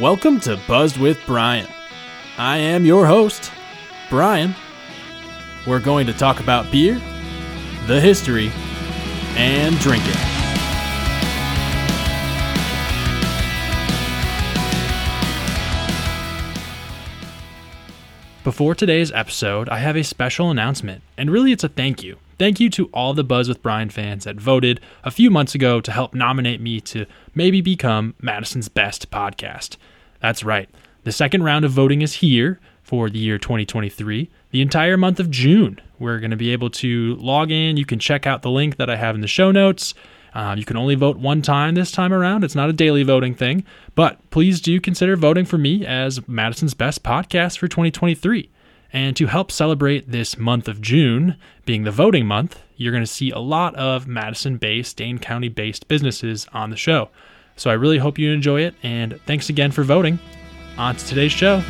Welcome 0.00 0.40
to 0.40 0.60
Buzzed 0.68 0.98
with 0.98 1.18
Brian. 1.24 1.66
I 2.36 2.58
am 2.58 2.84
your 2.84 3.06
host, 3.06 3.50
Brian. 4.10 4.54
We're 5.66 5.80
going 5.80 6.06
to 6.06 6.12
talk 6.12 6.40
about 6.40 6.70
beer, 6.70 7.00
the 7.86 7.98
history, 7.98 8.52
and 9.36 9.78
drinking. 9.78 10.12
Before 18.44 18.74
today's 18.74 19.10
episode, 19.12 19.70
I 19.70 19.78
have 19.78 19.96
a 19.96 20.04
special 20.04 20.50
announcement, 20.50 21.02
and 21.16 21.30
really 21.30 21.52
it's 21.52 21.64
a 21.64 21.70
thank 21.70 22.02
you. 22.02 22.18
Thank 22.38 22.60
you 22.60 22.68
to 22.70 22.86
all 22.92 23.14
the 23.14 23.24
Buzzed 23.24 23.48
with 23.48 23.62
Brian 23.62 23.88
fans 23.88 24.24
that 24.24 24.36
voted 24.36 24.80
a 25.04 25.10
few 25.10 25.30
months 25.30 25.54
ago 25.54 25.80
to 25.80 25.90
help 25.90 26.14
nominate 26.14 26.60
me 26.60 26.80
to 26.82 27.06
maybe 27.34 27.62
become 27.62 28.14
Madison's 28.20 28.68
best 28.68 29.10
podcast. 29.10 29.76
That's 30.20 30.44
right. 30.44 30.68
The 31.04 31.12
second 31.12 31.44
round 31.44 31.64
of 31.64 31.70
voting 31.70 32.02
is 32.02 32.14
here 32.14 32.60
for 32.82 33.08
the 33.08 33.18
year 33.18 33.38
2023, 33.38 34.28
the 34.50 34.60
entire 34.60 34.96
month 34.96 35.18
of 35.18 35.30
June. 35.30 35.80
We're 35.98 36.18
going 36.18 36.30
to 36.30 36.36
be 36.36 36.52
able 36.52 36.68
to 36.70 37.14
log 37.16 37.50
in. 37.50 37.78
You 37.78 37.86
can 37.86 37.98
check 37.98 38.26
out 38.26 38.42
the 38.42 38.50
link 38.50 38.76
that 38.76 38.90
I 38.90 38.96
have 38.96 39.14
in 39.14 39.22
the 39.22 39.26
show 39.26 39.50
notes. 39.50 39.94
Uh, 40.34 40.54
you 40.58 40.66
can 40.66 40.76
only 40.76 40.94
vote 40.94 41.16
one 41.16 41.40
time 41.40 41.74
this 41.74 41.90
time 41.90 42.12
around. 42.12 42.44
It's 42.44 42.54
not 42.54 42.68
a 42.68 42.74
daily 42.74 43.02
voting 43.02 43.34
thing, 43.34 43.64
but 43.94 44.18
please 44.28 44.60
do 44.60 44.78
consider 44.78 45.16
voting 45.16 45.46
for 45.46 45.56
me 45.56 45.86
as 45.86 46.28
Madison's 46.28 46.74
best 46.74 47.02
podcast 47.02 47.56
for 47.56 47.68
2023. 47.68 48.50
And 48.92 49.16
to 49.16 49.26
help 49.26 49.50
celebrate 49.50 50.10
this 50.10 50.38
month 50.38 50.68
of 50.68 50.80
June 50.80 51.36
being 51.64 51.84
the 51.84 51.90
voting 51.90 52.26
month, 52.26 52.62
you're 52.76 52.92
going 52.92 53.02
to 53.02 53.06
see 53.06 53.30
a 53.30 53.38
lot 53.38 53.74
of 53.74 54.06
Madison 54.06 54.58
based, 54.58 54.96
Dane 54.96 55.18
County 55.18 55.48
based 55.48 55.88
businesses 55.88 56.46
on 56.52 56.70
the 56.70 56.76
show. 56.76 57.10
So 57.56 57.70
I 57.70 57.74
really 57.74 57.98
hope 57.98 58.18
you 58.18 58.32
enjoy 58.32 58.60
it, 58.60 58.74
and 58.82 59.20
thanks 59.26 59.48
again 59.48 59.72
for 59.72 59.82
voting. 59.82 60.18
On 60.78 60.94
to 60.94 61.06
today's 61.06 61.32
show. 61.32 61.62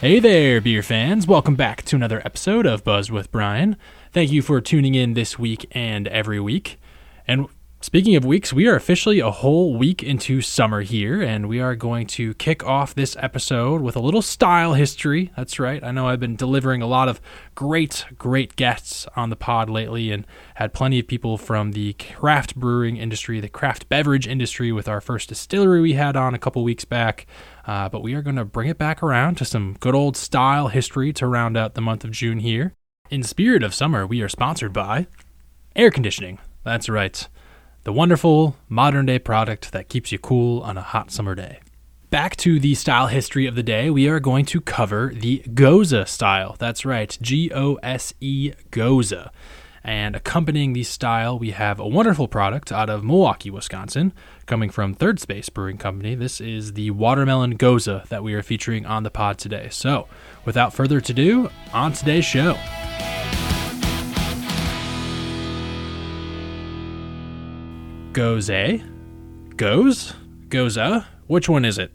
Hey 0.00 0.18
there, 0.18 0.62
beer 0.62 0.82
fans. 0.82 1.26
Welcome 1.26 1.56
back 1.56 1.82
to 1.84 1.96
another 1.96 2.22
episode 2.24 2.64
of 2.64 2.84
Buzzed 2.84 3.10
with 3.10 3.30
Brian. 3.30 3.76
Thank 4.12 4.30
you 4.30 4.40
for 4.40 4.60
tuning 4.60 4.94
in 4.94 5.12
this 5.12 5.38
week 5.38 5.66
and 5.72 6.08
every 6.08 6.40
week. 6.40 6.78
And 7.30 7.46
speaking 7.80 8.16
of 8.16 8.24
weeks, 8.24 8.52
we 8.52 8.66
are 8.66 8.74
officially 8.74 9.20
a 9.20 9.30
whole 9.30 9.78
week 9.78 10.02
into 10.02 10.40
summer 10.40 10.80
here, 10.80 11.22
and 11.22 11.48
we 11.48 11.60
are 11.60 11.76
going 11.76 12.08
to 12.08 12.34
kick 12.34 12.64
off 12.64 12.92
this 12.92 13.14
episode 13.20 13.82
with 13.82 13.94
a 13.94 14.00
little 14.00 14.20
style 14.20 14.74
history. 14.74 15.30
That's 15.36 15.60
right. 15.60 15.80
I 15.84 15.92
know 15.92 16.08
I've 16.08 16.18
been 16.18 16.34
delivering 16.34 16.82
a 16.82 16.88
lot 16.88 17.08
of 17.08 17.20
great, 17.54 18.04
great 18.18 18.56
guests 18.56 19.06
on 19.14 19.30
the 19.30 19.36
pod 19.36 19.70
lately 19.70 20.10
and 20.10 20.26
had 20.56 20.74
plenty 20.74 20.98
of 20.98 21.06
people 21.06 21.38
from 21.38 21.70
the 21.70 21.92
craft 21.92 22.56
brewing 22.56 22.96
industry, 22.96 23.38
the 23.38 23.48
craft 23.48 23.88
beverage 23.88 24.26
industry, 24.26 24.72
with 24.72 24.88
our 24.88 25.00
first 25.00 25.28
distillery 25.28 25.80
we 25.80 25.92
had 25.92 26.16
on 26.16 26.34
a 26.34 26.38
couple 26.40 26.64
weeks 26.64 26.84
back. 26.84 27.26
Uh, 27.64 27.88
but 27.88 28.02
we 28.02 28.12
are 28.14 28.22
going 28.22 28.34
to 28.34 28.44
bring 28.44 28.68
it 28.68 28.76
back 28.76 29.04
around 29.04 29.36
to 29.36 29.44
some 29.44 29.76
good 29.78 29.94
old 29.94 30.16
style 30.16 30.66
history 30.66 31.12
to 31.12 31.28
round 31.28 31.56
out 31.56 31.76
the 31.76 31.80
month 31.80 32.02
of 32.02 32.10
June 32.10 32.40
here. 32.40 32.74
In 33.08 33.22
spirit 33.22 33.62
of 33.62 33.72
summer, 33.72 34.04
we 34.04 34.20
are 34.20 34.28
sponsored 34.28 34.72
by 34.72 35.06
air 35.76 35.92
conditioning. 35.92 36.40
That's 36.64 36.88
right. 36.88 37.26
The 37.84 37.92
wonderful 37.92 38.56
modern 38.68 39.06
day 39.06 39.18
product 39.18 39.72
that 39.72 39.88
keeps 39.88 40.12
you 40.12 40.18
cool 40.18 40.60
on 40.60 40.76
a 40.76 40.82
hot 40.82 41.10
summer 41.10 41.34
day. 41.34 41.60
Back 42.10 42.36
to 42.38 42.58
the 42.58 42.74
style 42.74 43.06
history 43.06 43.46
of 43.46 43.54
the 43.54 43.62
day, 43.62 43.88
we 43.88 44.08
are 44.08 44.20
going 44.20 44.44
to 44.46 44.60
cover 44.60 45.12
the 45.14 45.38
Goza 45.54 46.06
style. 46.06 46.56
That's 46.58 46.84
right, 46.84 47.16
G 47.22 47.50
O 47.54 47.76
S 47.76 48.12
E 48.20 48.52
Goza. 48.70 49.30
And 49.82 50.14
accompanying 50.14 50.74
the 50.74 50.82
style, 50.82 51.38
we 51.38 51.52
have 51.52 51.80
a 51.80 51.88
wonderful 51.88 52.28
product 52.28 52.70
out 52.70 52.90
of 52.90 53.02
Milwaukee, 53.02 53.48
Wisconsin, 53.48 54.12
coming 54.44 54.68
from 54.68 54.92
Third 54.92 55.20
Space 55.20 55.48
Brewing 55.48 55.78
Company. 55.78 56.14
This 56.14 56.40
is 56.40 56.74
the 56.74 56.90
Watermelon 56.90 57.52
Goza 57.52 58.04
that 58.10 58.22
we 58.22 58.34
are 58.34 58.42
featuring 58.42 58.84
on 58.84 59.04
the 59.04 59.10
pod 59.10 59.38
today. 59.38 59.68
So, 59.70 60.06
without 60.44 60.74
further 60.74 60.98
ado, 60.98 61.48
on 61.72 61.92
today's 61.92 62.26
show. 62.26 62.58
Gose? 68.12 68.82
Goes? 69.56 70.14
Goza? 70.48 71.06
Which 71.28 71.48
one 71.48 71.64
is 71.64 71.78
it? 71.78 71.92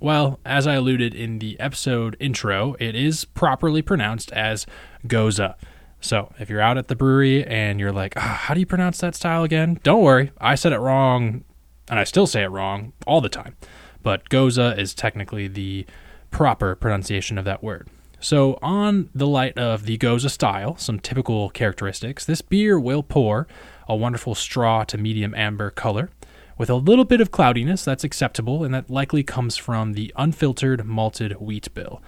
Well, 0.00 0.40
as 0.46 0.66
I 0.66 0.74
alluded 0.74 1.14
in 1.14 1.40
the 1.40 1.60
episode 1.60 2.16
intro, 2.18 2.74
it 2.80 2.94
is 2.94 3.26
properly 3.26 3.82
pronounced 3.82 4.32
as 4.32 4.64
Goza. 5.06 5.56
So 6.00 6.32
if 6.38 6.48
you're 6.48 6.62
out 6.62 6.78
at 6.78 6.88
the 6.88 6.96
brewery 6.96 7.44
and 7.44 7.78
you're 7.78 7.92
like, 7.92 8.14
ah, 8.16 8.20
how 8.44 8.54
do 8.54 8.60
you 8.60 8.66
pronounce 8.66 8.98
that 9.00 9.14
style 9.14 9.44
again? 9.44 9.78
Don't 9.82 10.02
worry, 10.02 10.30
I 10.40 10.54
said 10.54 10.72
it 10.72 10.78
wrong, 10.78 11.44
and 11.90 11.98
I 11.98 12.04
still 12.04 12.26
say 12.26 12.44
it 12.44 12.50
wrong 12.50 12.94
all 13.06 13.20
the 13.20 13.28
time. 13.28 13.54
But 14.02 14.30
Goza 14.30 14.74
is 14.78 14.94
technically 14.94 15.48
the 15.48 15.84
proper 16.30 16.76
pronunciation 16.76 17.36
of 17.36 17.44
that 17.44 17.62
word. 17.62 17.88
So, 18.20 18.58
on 18.60 19.10
the 19.14 19.28
light 19.28 19.56
of 19.56 19.84
the 19.84 19.96
Goza 19.96 20.28
style, 20.28 20.76
some 20.76 20.98
typical 20.98 21.50
characteristics, 21.50 22.24
this 22.24 22.42
beer 22.42 22.78
will 22.78 23.04
pour 23.04 23.46
a 23.86 23.94
wonderful 23.94 24.34
straw 24.34 24.82
to 24.84 24.98
medium 24.98 25.34
amber 25.34 25.70
color 25.70 26.10
with 26.58 26.68
a 26.68 26.74
little 26.74 27.04
bit 27.04 27.20
of 27.20 27.30
cloudiness 27.30 27.84
that's 27.84 28.02
acceptable, 28.02 28.64
and 28.64 28.74
that 28.74 28.90
likely 28.90 29.22
comes 29.22 29.56
from 29.56 29.92
the 29.92 30.12
unfiltered 30.16 30.84
malted 30.84 31.40
wheat 31.40 31.72
bill. 31.74 32.02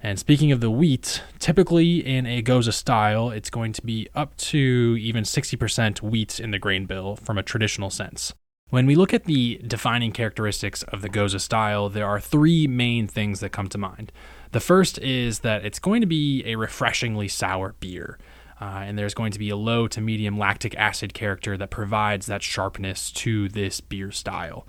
And 0.00 0.20
speaking 0.20 0.52
of 0.52 0.60
the 0.60 0.70
wheat, 0.70 1.22
typically 1.40 1.98
in 1.98 2.26
a 2.26 2.42
Goza 2.42 2.70
style, 2.70 3.30
it's 3.30 3.50
going 3.50 3.72
to 3.72 3.82
be 3.82 4.08
up 4.14 4.36
to 4.36 4.96
even 5.00 5.24
60% 5.24 6.00
wheat 6.00 6.38
in 6.38 6.52
the 6.52 6.60
grain 6.60 6.86
bill 6.86 7.16
from 7.16 7.38
a 7.38 7.42
traditional 7.42 7.90
sense. 7.90 8.32
When 8.70 8.86
we 8.86 8.94
look 8.94 9.12
at 9.12 9.24
the 9.24 9.60
defining 9.66 10.12
characteristics 10.12 10.84
of 10.84 11.02
the 11.02 11.08
Goza 11.08 11.40
style, 11.40 11.88
there 11.88 12.06
are 12.06 12.20
three 12.20 12.68
main 12.68 13.08
things 13.08 13.40
that 13.40 13.50
come 13.50 13.68
to 13.68 13.78
mind. 13.78 14.12
The 14.52 14.60
first 14.60 14.98
is 14.98 15.40
that 15.40 15.64
it's 15.64 15.78
going 15.78 16.00
to 16.00 16.06
be 16.06 16.42
a 16.46 16.56
refreshingly 16.56 17.28
sour 17.28 17.74
beer. 17.80 18.18
Uh, 18.60 18.84
and 18.84 18.98
there's 18.98 19.14
going 19.14 19.32
to 19.32 19.38
be 19.38 19.50
a 19.50 19.56
low 19.56 19.86
to 19.86 20.00
medium 20.00 20.38
lactic 20.38 20.74
acid 20.76 21.12
character 21.12 21.58
that 21.58 21.70
provides 21.70 22.26
that 22.26 22.42
sharpness 22.42 23.10
to 23.12 23.48
this 23.50 23.80
beer 23.80 24.10
style. 24.10 24.66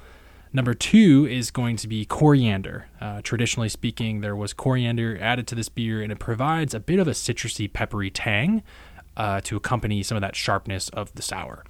Number 0.52 0.74
two 0.74 1.28
is 1.30 1.52
going 1.52 1.78
to 1.78 1.88
be 1.88 2.04
coriander. 2.06 2.88
Uh, 3.00 3.22
traditionally 3.22 3.70
speaking, 3.70 4.22
there 4.22 4.36
was 4.36 4.54
coriander 4.54 5.18
added 5.22 5.48
to 5.48 5.56
this 5.56 5.70
beer, 5.70 6.02
and 6.02 6.12
it 6.12 6.20
provides 6.20 6.74
a 6.74 6.80
bit 6.80 7.00
of 7.00 7.08
a 7.08 7.12
citrusy, 7.12 7.72
peppery 7.72 8.10
tang 8.10 8.64
uh, 9.16 9.42
to 9.42 9.56
accompany 9.56 10.04
some 10.04 10.16
of 10.18 10.22
that 10.22 10.36
sharpness 10.36 10.90
of 10.90 11.14
the 11.16 11.22
sour. 11.22 11.64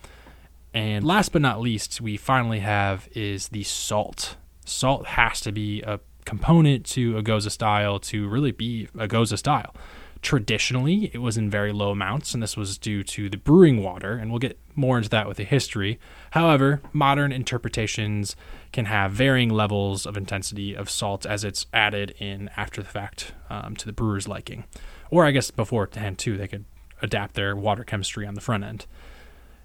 And 0.73 1.05
last 1.05 1.31
but 1.31 1.41
not 1.41 1.59
least, 1.59 2.01
we 2.01 2.17
finally 2.17 2.59
have 2.59 3.07
is 3.13 3.49
the 3.49 3.63
salt. 3.63 4.35
Salt 4.65 5.07
has 5.07 5.41
to 5.41 5.51
be 5.51 5.81
a 5.81 5.99
component 6.27 6.85
to 6.85 7.17
a 7.17 7.23
Goza 7.23 7.49
style 7.49 7.99
to 7.99 8.27
really 8.27 8.51
be 8.51 8.89
a 8.99 9.07
Goza 9.07 9.37
style. 9.37 9.73
Traditionally, 10.21 11.09
it 11.13 11.19
was 11.19 11.37
in 11.37 11.49
very 11.49 11.71
low 11.71 11.91
amounts, 11.91 12.33
and 12.33 12.43
this 12.43 12.57
was 12.57 12.77
due 12.77 13.01
to 13.03 13.29
the 13.29 13.37
brewing 13.37 13.81
water, 13.81 14.17
and 14.17 14.29
we'll 14.29 14.39
get 14.39 14.59
more 14.75 14.97
into 14.97 15.09
that 15.09 15.25
with 15.25 15.37
the 15.37 15.45
history. 15.45 15.99
However, 16.31 16.81
modern 16.91 17.31
interpretations 17.31 18.35
can 18.73 18.85
have 18.85 19.13
varying 19.13 19.49
levels 19.49 20.05
of 20.05 20.17
intensity 20.17 20.75
of 20.75 20.89
salt 20.89 21.25
as 21.25 21.45
it's 21.45 21.65
added 21.71 22.13
in 22.19 22.49
after 22.57 22.81
the 22.81 22.89
fact 22.89 23.31
um, 23.49 23.77
to 23.77 23.85
the 23.85 23.93
brewer's 23.93 24.27
liking. 24.27 24.65
Or 25.09 25.25
I 25.25 25.31
guess 25.31 25.49
beforehand, 25.49 26.17
too, 26.17 26.35
they 26.35 26.49
could 26.49 26.65
adapt 27.01 27.35
their 27.35 27.55
water 27.55 27.85
chemistry 27.85 28.27
on 28.27 28.33
the 28.33 28.41
front 28.41 28.65
end. 28.65 28.85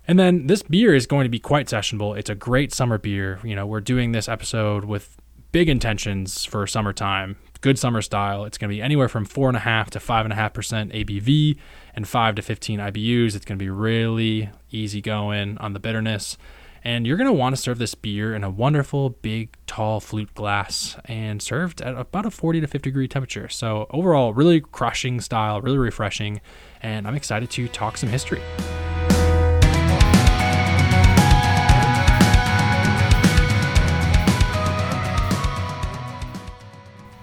And 0.07 0.17
then 0.17 0.47
this 0.47 0.63
beer 0.63 0.95
is 0.95 1.07
going 1.07 1.25
to 1.25 1.31
be 1.31 1.41
quite 1.41 1.67
sessionable. 1.67 2.17
It's 2.17 2.31
a 2.31 2.37
great 2.37 2.73
summer 2.73 2.99
beer. 2.99 3.41
You 3.43 3.57
know, 3.57 3.67
we're 3.67 3.81
doing 3.81 4.13
this 4.13 4.29
episode 4.29 4.85
with 4.85 5.17
big 5.53 5.69
intentions 5.69 6.45
for 6.45 6.67
summertime 6.67 7.37
good 7.63 7.79
summer 7.79 8.03
style. 8.03 8.45
It's 8.45 8.59
going 8.59 8.69
to 8.69 8.77
be 8.77 8.83
anywhere 8.83 9.09
from 9.09 9.25
four 9.25 9.49
and 9.49 9.57
a 9.57 9.61
half 9.61 9.89
to 9.91 10.01
five 10.01 10.27
and 10.27 10.33
a 10.33 10.37
half 10.37 10.53
percent 10.53 10.93
ABV 10.93 11.57
and 11.97 12.07
five 12.07 12.35
to 12.35 12.43
15 12.43 12.79
IBUs. 12.81 13.35
It's 13.35 13.47
going 13.47 13.59
to 13.59 13.65
be 13.65 13.71
really 13.71 14.51
easy 14.71 15.01
going 15.01 15.57
on 15.59 15.73
the 15.73 15.81
bitterness. 15.81 16.37
And 16.85 17.07
you're 17.07 17.17
going 17.17 17.29
to 17.29 17.33
want 17.33 17.55
to 17.55 17.63
serve 17.63 17.79
this 17.79 17.95
beer 17.95 18.35
in 18.35 18.43
a 18.43 18.51
wonderful, 18.51 19.11
big, 19.11 19.57
tall 19.69 20.01
flute 20.01 20.35
glass 20.35 20.97
and 21.05 21.41
served 21.41 21.81
at 21.81 21.95
about 21.95 22.27
a 22.27 22.31
40 22.31 22.61
to 22.61 22.67
50 22.67 22.91
degree 22.91 23.07
temperature. 23.07 23.49
So, 23.49 23.87
overall, 23.91 24.35
really 24.35 24.61
crushing 24.61 25.21
style, 25.21 25.61
really 25.61 25.79
refreshing. 25.79 26.41
And 26.83 27.07
I'm 27.07 27.15
excited 27.15 27.51
to 27.51 27.69
talk 27.69 27.97
some 27.97 28.09
history. 28.09 28.43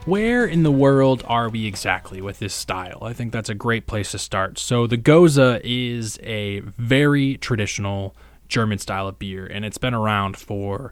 Where 0.10 0.46
in 0.46 0.64
the 0.64 0.72
world 0.72 1.24
are 1.28 1.50
we 1.50 1.66
exactly 1.66 2.22
with 2.22 2.40
this 2.40 2.54
style? 2.54 3.00
I 3.02 3.14
think 3.14 3.32
that's 3.32 3.50
a 3.50 3.54
great 3.54 3.88
place 3.88 4.12
to 4.12 4.18
start. 4.18 4.58
So, 4.58 4.88
the 4.88 4.98
Goza 4.98 5.62
is 5.64 6.20
a 6.24 6.60
very 6.62 7.38
traditional 7.38 8.16
German 8.48 8.80
style 8.80 9.08
of 9.08 9.20
beer, 9.20 9.46
and 9.46 9.64
it's 9.64 9.78
been 9.78 9.94
around 9.94 10.36
for 10.36 10.92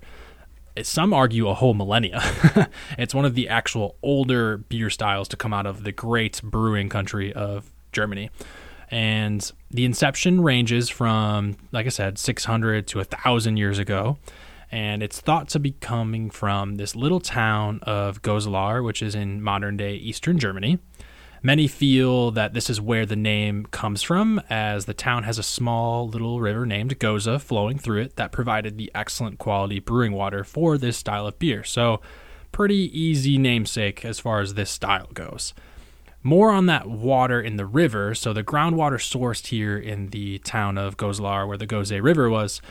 some 0.84 1.14
argue 1.14 1.48
a 1.48 1.54
whole 1.54 1.74
millennia. 1.74 2.22
it's 2.98 3.14
one 3.14 3.26
of 3.26 3.36
the 3.36 3.50
actual 3.50 3.96
older 4.04 4.58
beer 4.58 4.90
styles 4.90 5.28
to 5.30 5.36
come 5.36 5.54
out 5.54 5.66
of 5.66 5.84
the 5.84 5.92
great 5.92 6.42
brewing 6.44 6.90
country 6.90 7.34
of 7.34 7.72
Germany. 7.92 8.30
And 8.90 9.52
the 9.70 9.86
inception 9.86 10.42
ranges 10.42 10.88
from, 10.88 11.58
like 11.72 11.86
I 11.86 11.90
said, 11.90 12.18
600 12.18 12.88
to 12.88 13.00
1,000 13.00 13.58
years 13.58 13.80
ago. 13.80 14.18
And 14.72 15.02
it's 15.02 15.22
thought 15.22 15.48
to 15.50 15.60
be 15.60 15.72
coming 15.72 16.30
from 16.30 16.76
this 16.76 16.96
little 16.96 17.20
town 17.20 17.80
of 17.84 18.22
Goslar, 18.22 18.84
which 18.84 19.02
is 19.02 19.16
in 19.16 19.42
modern 19.42 19.78
day 19.78 19.96
eastern 19.96 20.38
Germany. 20.38 20.80
Many 21.44 21.68
feel 21.68 22.32
that 22.32 22.54
this 22.54 22.70
is 22.70 22.82
where 22.82 23.06
the 23.06 23.16
name 23.16 23.68
comes 23.68 24.02
from, 24.02 24.42
as 24.50 24.86
the 24.86 24.94
town 24.94 25.24
has 25.24 25.38
a 25.38 25.44
small 25.44 26.08
little 26.08 26.42
river 26.42 26.66
named 26.66 26.98
Goza 27.00 27.38
flowing 27.38 27.78
through 27.78 28.02
it 28.02 28.16
that 28.16 28.32
provided 28.32 28.78
the 28.78 28.92
excellent 28.96 29.38
quality 29.38 29.80
brewing 29.80 30.14
water 30.14 30.44
for 30.44 30.78
this 30.78 30.98
style 30.98 31.28
of 31.28 31.38
beer. 31.38 31.64
So, 31.64 32.02
pretty 32.52 33.00
easy 33.00 33.38
namesake 33.38 34.04
as 34.04 34.20
far 34.20 34.42
as 34.42 34.56
this 34.56 34.72
style 34.72 35.10
goes. 35.14 35.54
More 36.24 36.52
on 36.52 36.66
that 36.66 36.90
water 36.90 37.40
in 37.40 37.56
the 37.56 37.68
river. 37.68 38.16
So, 38.16 38.34
the 38.34 38.44
groundwater 38.44 38.98
sourced 38.98 39.48
here 39.48 39.78
in 39.78 40.08
the 40.08 40.40
town 40.40 40.78
of 40.78 40.98
Goslar, 40.98 41.48
where 41.48 41.58
the 41.58 41.68
Goze 41.68 41.92
River 41.92 42.30
was, 42.30 42.62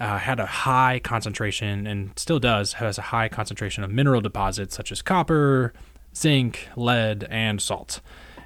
uh, 0.00 0.18
had 0.18 0.40
a 0.40 0.46
high 0.46 1.00
concentration 1.02 1.86
and 1.86 2.16
still 2.18 2.38
does 2.38 2.74
has 2.74 2.98
a 2.98 3.02
high 3.02 3.28
concentration 3.28 3.84
of 3.84 3.90
mineral 3.90 4.20
deposits 4.20 4.76
such 4.76 4.92
as 4.92 5.02
copper, 5.02 5.72
zinc, 6.14 6.68
lead, 6.76 7.26
and 7.30 7.60
salt. 7.60 8.00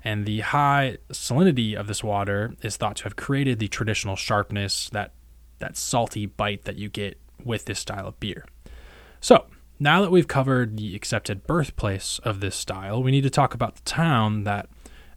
And 0.04 0.26
the 0.26 0.40
high 0.40 0.98
salinity 1.10 1.74
of 1.74 1.86
this 1.86 2.02
water 2.02 2.54
is 2.62 2.76
thought 2.76 2.96
to 2.96 3.04
have 3.04 3.16
created 3.16 3.58
the 3.58 3.68
traditional 3.68 4.16
sharpness, 4.16 4.88
that 4.90 5.12
that 5.58 5.76
salty 5.76 6.26
bite 6.26 6.64
that 6.64 6.76
you 6.76 6.88
get 6.88 7.20
with 7.44 7.66
this 7.66 7.78
style 7.78 8.08
of 8.08 8.18
beer. 8.18 8.44
So, 9.20 9.46
now 9.78 10.00
that 10.02 10.10
we've 10.10 10.28
covered 10.28 10.76
the 10.76 10.94
accepted 10.96 11.46
birthplace 11.46 12.18
of 12.24 12.40
this 12.40 12.56
style, 12.56 13.02
we 13.02 13.10
need 13.10 13.22
to 13.22 13.30
talk 13.30 13.54
about 13.54 13.76
the 13.76 13.82
town 13.82 14.44
that 14.44 14.68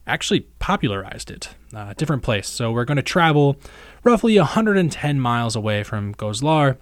actually 0.06 0.40
popularized 0.58 1.30
it, 1.30 1.50
uh, 1.74 1.92
different 1.94 2.22
place. 2.22 2.48
So 2.48 2.70
we're 2.72 2.84
going 2.84 2.96
to 2.96 3.02
travel 3.02 3.56
roughly 4.04 4.38
110 4.38 5.20
miles 5.20 5.56
away 5.56 5.82
from 5.82 6.14
Goslar 6.14 6.76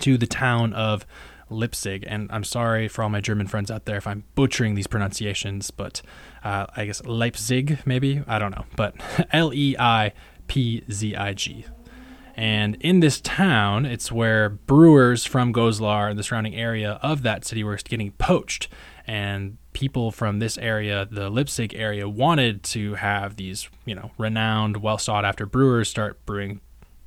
to 0.00 0.16
the 0.16 0.26
town 0.26 0.72
of 0.72 1.06
Leipzig. 1.50 2.04
And 2.06 2.30
I'm 2.32 2.44
sorry 2.44 2.88
for 2.88 3.02
all 3.02 3.08
my 3.08 3.20
German 3.20 3.46
friends 3.46 3.70
out 3.70 3.84
there 3.84 3.96
if 3.96 4.06
I'm 4.06 4.24
butchering 4.34 4.74
these 4.74 4.86
pronunciations, 4.86 5.70
but 5.70 6.02
uh, 6.44 6.66
I 6.76 6.86
guess 6.86 7.04
Leipzig, 7.04 7.80
maybe? 7.84 8.22
I 8.26 8.38
don't 8.38 8.54
know. 8.54 8.64
But 8.76 8.94
L 9.32 9.52
E 9.52 9.76
I 9.78 10.12
P 10.46 10.84
Z 10.90 11.16
I 11.16 11.34
G. 11.34 11.66
And 12.36 12.76
in 12.76 13.00
this 13.00 13.20
town, 13.20 13.84
it's 13.84 14.12
where 14.12 14.48
brewers 14.48 15.24
from 15.24 15.52
Goslar 15.52 16.08
and 16.08 16.16
the 16.16 16.22
surrounding 16.22 16.54
area 16.54 17.00
of 17.02 17.22
that 17.22 17.44
city 17.44 17.64
were 17.64 17.76
getting 17.76 18.12
poached. 18.12 18.68
And 19.08 19.56
people 19.72 20.10
from 20.10 20.38
this 20.38 20.58
area, 20.58 21.08
the 21.10 21.30
Leipzig 21.30 21.74
area, 21.74 22.06
wanted 22.06 22.62
to 22.64 22.94
have 22.94 23.36
these, 23.36 23.70
you 23.86 23.94
know, 23.94 24.10
renowned, 24.18 24.76
well 24.76 24.98
sought 24.98 25.24
after 25.24 25.46
brewers 25.46 25.88
start 25.88 26.24
brewing 26.26 26.60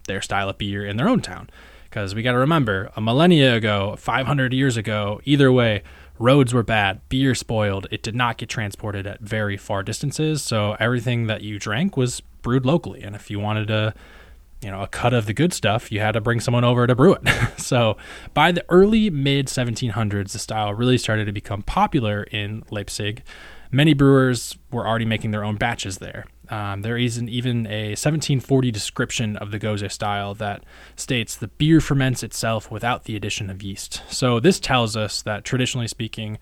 their 0.08 0.22
style 0.22 0.50
of 0.50 0.58
beer 0.58 0.84
in 0.84 0.98
their 0.98 1.08
own 1.08 1.22
town. 1.22 1.48
Because 1.84 2.16
we 2.16 2.24
got 2.24 2.32
to 2.32 2.40
remember, 2.40 2.90
a 2.96 3.02
millennia 3.02 3.56
ago, 3.56 3.96
500 4.00 4.52
years 4.52 4.78
ago, 4.78 5.22
either 5.26 5.52
way, 5.52 5.84
roads 6.18 6.54
were 6.54 6.64
bad, 6.64 7.02
beer 7.08 7.36
spoiled. 7.36 7.86
It 7.92 8.02
did 8.02 8.16
not 8.16 8.38
get 8.38 8.50
transported 8.50 9.06
at 9.06 9.20
very 9.20 9.58
far 9.58 9.84
distances. 9.84 10.42
So 10.42 10.76
everything 10.80 11.28
that 11.28 11.42
you 11.42 11.60
drank 11.60 11.98
was 11.98 12.22
brewed 12.42 12.66
locally. 12.66 13.04
And 13.04 13.16
if 13.16 13.30
you 13.30 13.40
wanted 13.40 13.68
to, 13.68 13.94
you 14.62 14.70
know, 14.70 14.82
a 14.82 14.88
cut 14.88 15.14
of 15.14 15.26
the 15.26 15.34
good 15.34 15.54
stuff, 15.54 15.92
you 15.92 16.00
had 16.00 16.12
to 16.12 16.22
bring 16.22 16.40
someone 16.40 16.64
over 16.64 16.86
to 16.86 16.96
brew 16.96 17.16
it. 17.16 17.28
so 17.60 17.98
by 18.34 18.52
the 18.52 18.64
early 18.70 19.10
mid 19.10 19.48
1700s, 19.48 20.32
the 20.32 20.40
style 20.40 20.74
really 20.74 20.98
started 20.98 21.26
to 21.26 21.32
become 21.32 21.64
popular 21.64 22.24
in 22.24 22.64
Leipzig. 22.70 23.24
Many 23.72 23.94
brewers 23.94 24.58
were 24.72 24.86
already 24.86 25.06
making 25.06 25.32
their 25.32 25.44
own 25.44 25.56
batches 25.56 25.98
there. 25.98 26.26
Um, 26.50 26.82
there 26.82 26.98
is 26.98 27.18
an, 27.18 27.30
even 27.30 27.66
a 27.66 27.92
1740 27.92 28.72
description 28.72 29.38
of 29.38 29.52
the 29.52 29.60
Goze 29.60 29.90
style 29.92 30.34
that 30.36 30.66
states 30.98 31.36
the 31.38 31.48
beer 31.48 31.80
ferments 31.80 32.24
itself 32.24 32.70
without 32.70 33.06
the 33.06 33.16
addition 33.16 33.50
of 33.50 33.64
yeast. 33.64 34.04
So 34.10 34.42
this 34.42 34.60
tells 34.60 34.98
us 34.98 35.22
that 35.22 35.46
traditionally 35.46 35.88
speaking, 35.88 36.38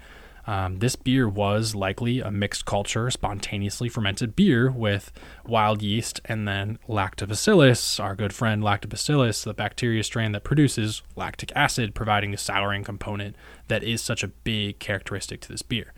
um, 0.50 0.80
this 0.80 0.96
beer 0.96 1.30
was 1.30 1.76
likely 1.76 2.22
a 2.22 2.32
mixed 2.32 2.66
culture, 2.66 3.12
spontaneously 3.12 3.88
fermented 3.88 4.36
beer 4.36 4.72
with 4.72 5.12
wild 5.46 5.84
yeast 5.84 6.22
and 6.26 6.48
then 6.48 6.80
lactobacillus, 6.90 8.04
our 8.04 8.16
good 8.16 8.34
friend 8.34 8.64
lactobacillus, 8.64 9.44
the 9.44 9.54
bacteria 9.54 10.04
strain 10.04 10.32
that 10.32 10.44
produces 10.44 11.04
lactic 11.16 11.52
acid, 11.56 11.94
providing 11.94 12.32
the 12.32 12.38
souring 12.38 12.84
component 12.84 13.36
that 13.68 13.84
is 13.84 14.02
such 14.02 14.24
a 14.24 14.28
big 14.28 14.80
characteristic 14.80 15.40
to 15.42 15.50
this 15.50 15.62
beer. 15.62 15.94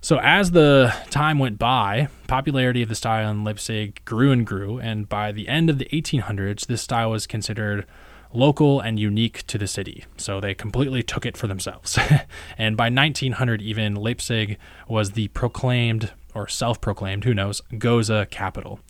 So 0.00 0.20
as 0.20 0.52
the 0.52 0.94
time 1.10 1.40
went 1.40 1.58
by, 1.58 2.06
popularity 2.28 2.82
of 2.82 2.88
the 2.88 2.94
style 2.94 3.28
in 3.28 3.42
Leipzig 3.42 4.04
grew 4.04 4.30
and 4.30 4.46
grew, 4.46 4.78
and 4.78 5.08
by 5.08 5.32
the 5.32 5.48
end 5.48 5.68
of 5.68 5.78
the 5.78 5.86
1800s, 5.86 6.66
this 6.68 6.82
style 6.82 7.10
was 7.10 7.26
considered 7.26 7.86
local 8.34 8.80
and 8.80 8.98
unique 8.98 9.46
to 9.46 9.58
the 9.58 9.66
city. 9.66 10.04
So 10.16 10.40
they 10.40 10.54
completely 10.54 11.02
took 11.02 11.24
it 11.24 11.36
for 11.36 11.46
themselves. 11.46 11.98
and 12.58 12.76
by 12.76 12.90
1900, 12.90 13.62
even 13.62 13.94
Leipzig 13.94 14.58
was 14.88 15.12
the 15.12 15.28
proclaimed 15.28 16.12
or 16.34 16.48
self-proclaimed, 16.48 17.24
who 17.24 17.32
knows, 17.32 17.62
Goza 17.78 18.26
capital. 18.30 18.80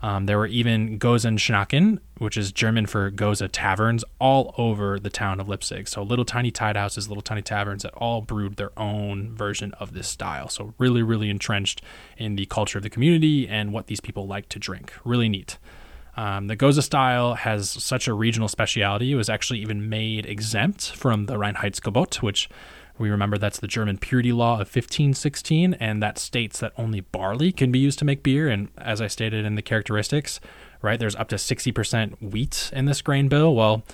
Um, 0.00 0.26
there 0.26 0.38
were 0.38 0.46
even 0.46 0.98
Gozen 0.98 1.36
Gozenschnacken, 1.36 1.98
which 2.18 2.36
is 2.36 2.52
German 2.52 2.86
for 2.86 3.10
Goza 3.10 3.48
taverns, 3.48 4.04
all 4.20 4.54
over 4.56 4.98
the 4.98 5.10
town 5.10 5.40
of 5.40 5.48
Leipzig. 5.48 5.88
So 5.88 6.02
little 6.02 6.24
tiny 6.24 6.50
tide 6.50 6.76
houses, 6.76 7.08
little 7.08 7.22
tiny 7.22 7.42
taverns 7.42 7.82
that 7.82 7.94
all 7.94 8.20
brewed 8.20 8.56
their 8.56 8.78
own 8.78 9.34
version 9.34 9.72
of 9.74 9.94
this 9.94 10.06
style. 10.06 10.48
So 10.48 10.74
really, 10.78 11.02
really 11.02 11.30
entrenched 11.30 11.82
in 12.16 12.36
the 12.36 12.46
culture 12.46 12.78
of 12.78 12.84
the 12.84 12.90
community 12.90 13.48
and 13.48 13.72
what 13.72 13.88
these 13.88 14.00
people 14.00 14.26
like 14.26 14.48
to 14.50 14.58
drink. 14.58 14.92
Really 15.04 15.28
neat. 15.28 15.58
Um, 16.18 16.48
the 16.48 16.56
Goza 16.56 16.82
style 16.82 17.34
has 17.34 17.70
such 17.70 18.08
a 18.08 18.12
regional 18.12 18.48
speciality. 18.48 19.12
It 19.12 19.14
was 19.14 19.28
actually 19.28 19.60
even 19.60 19.88
made 19.88 20.26
exempt 20.26 20.90
from 20.96 21.26
the 21.26 21.34
Reinheitsgebot, 21.34 22.22
which 22.22 22.48
we 22.98 23.08
remember 23.08 23.38
that's 23.38 23.60
the 23.60 23.68
German 23.68 23.98
purity 23.98 24.32
law 24.32 24.54
of 24.54 24.66
1516, 24.66 25.74
and 25.74 26.02
that 26.02 26.18
states 26.18 26.58
that 26.58 26.72
only 26.76 27.02
barley 27.02 27.52
can 27.52 27.70
be 27.70 27.78
used 27.78 28.00
to 28.00 28.04
make 28.04 28.24
beer. 28.24 28.48
And 28.48 28.66
as 28.76 29.00
I 29.00 29.06
stated 29.06 29.44
in 29.44 29.54
the 29.54 29.62
characteristics, 29.62 30.40
right, 30.82 30.98
there's 30.98 31.14
up 31.14 31.28
to 31.28 31.36
60% 31.36 32.20
wheat 32.20 32.72
in 32.72 32.86
this 32.86 33.00
grain 33.00 33.28
bill. 33.28 33.54
Well, 33.54 33.84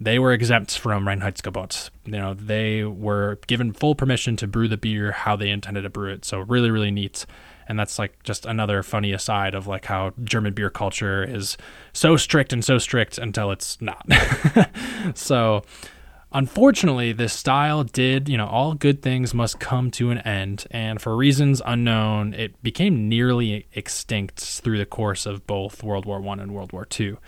they 0.00 0.20
were 0.20 0.32
exempt 0.32 0.78
from 0.78 1.04
Reinheitsgebot. 1.04 1.90
You 2.04 2.12
know, 2.12 2.34
they 2.34 2.84
were 2.84 3.40
given 3.48 3.72
full 3.72 3.96
permission 3.96 4.36
to 4.36 4.46
brew 4.46 4.68
the 4.68 4.76
beer 4.76 5.10
how 5.10 5.34
they 5.34 5.50
intended 5.50 5.82
to 5.82 5.90
brew 5.90 6.12
it. 6.12 6.24
So 6.24 6.38
really, 6.38 6.70
really 6.70 6.92
neat. 6.92 7.26
And 7.72 7.78
that's 7.78 7.98
like 7.98 8.22
just 8.22 8.44
another 8.44 8.82
funny 8.82 9.14
aside 9.14 9.54
of 9.54 9.66
like 9.66 9.86
how 9.86 10.12
German 10.22 10.52
beer 10.52 10.68
culture 10.68 11.24
is 11.24 11.56
so 11.94 12.18
strict 12.18 12.52
and 12.52 12.62
so 12.62 12.76
strict 12.76 13.16
until 13.16 13.50
it's 13.50 13.80
not. 13.80 14.06
so 15.14 15.62
Unfortunately, 16.34 17.12
this 17.12 17.32
style 17.32 17.82
did, 17.82 18.28
you 18.28 18.36
know, 18.36 18.46
all 18.46 18.74
good 18.74 19.00
things 19.00 19.32
must 19.32 19.58
come 19.58 19.90
to 19.92 20.10
an 20.10 20.18
end, 20.18 20.66
and 20.70 21.00
for 21.00 21.14
reasons 21.14 21.60
unknown, 21.64 22.32
it 22.32 22.62
became 22.62 23.08
nearly 23.08 23.66
extinct 23.74 24.40
through 24.40 24.78
the 24.78 24.86
course 24.86 25.26
of 25.26 25.46
both 25.46 25.82
World 25.82 26.06
War 26.06 26.20
One 26.20 26.40
and 26.40 26.54
World 26.54 26.72
War 26.72 26.86
Two. 26.86 27.18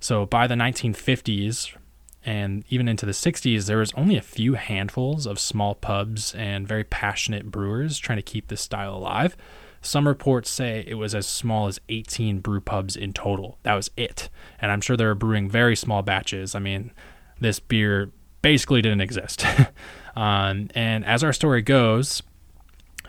So 0.00 0.24
by 0.24 0.46
the 0.46 0.54
1950s 0.54 1.76
and 2.24 2.64
even 2.70 2.88
into 2.88 3.04
the 3.04 3.12
60s, 3.12 3.66
there 3.66 3.78
was 3.78 3.92
only 3.94 4.16
a 4.16 4.22
few 4.22 4.54
handfuls 4.54 5.26
of 5.26 5.38
small 5.38 5.74
pubs 5.74 6.34
and 6.34 6.66
very 6.66 6.84
passionate 6.84 7.50
brewers 7.50 7.98
trying 7.98 8.16
to 8.16 8.22
keep 8.22 8.48
this 8.48 8.62
style 8.62 8.94
alive. 8.94 9.36
Some 9.84 10.08
reports 10.08 10.50
say 10.50 10.84
it 10.86 10.94
was 10.94 11.14
as 11.14 11.26
small 11.26 11.66
as 11.66 11.78
18 11.88 12.40
brew 12.40 12.60
pubs 12.60 12.96
in 12.96 13.12
total. 13.12 13.58
That 13.64 13.74
was 13.74 13.90
it. 13.96 14.30
And 14.60 14.72
I'm 14.72 14.80
sure 14.80 14.96
they 14.96 15.04
were 15.04 15.14
brewing 15.14 15.48
very 15.48 15.76
small 15.76 16.02
batches. 16.02 16.54
I 16.54 16.58
mean, 16.58 16.90
this 17.38 17.60
beer 17.60 18.10
basically 18.40 18.80
didn't 18.80 19.02
exist. 19.02 19.44
um, 20.16 20.68
and 20.74 21.04
as 21.04 21.22
our 21.22 21.32
story 21.34 21.60
goes, 21.60 22.22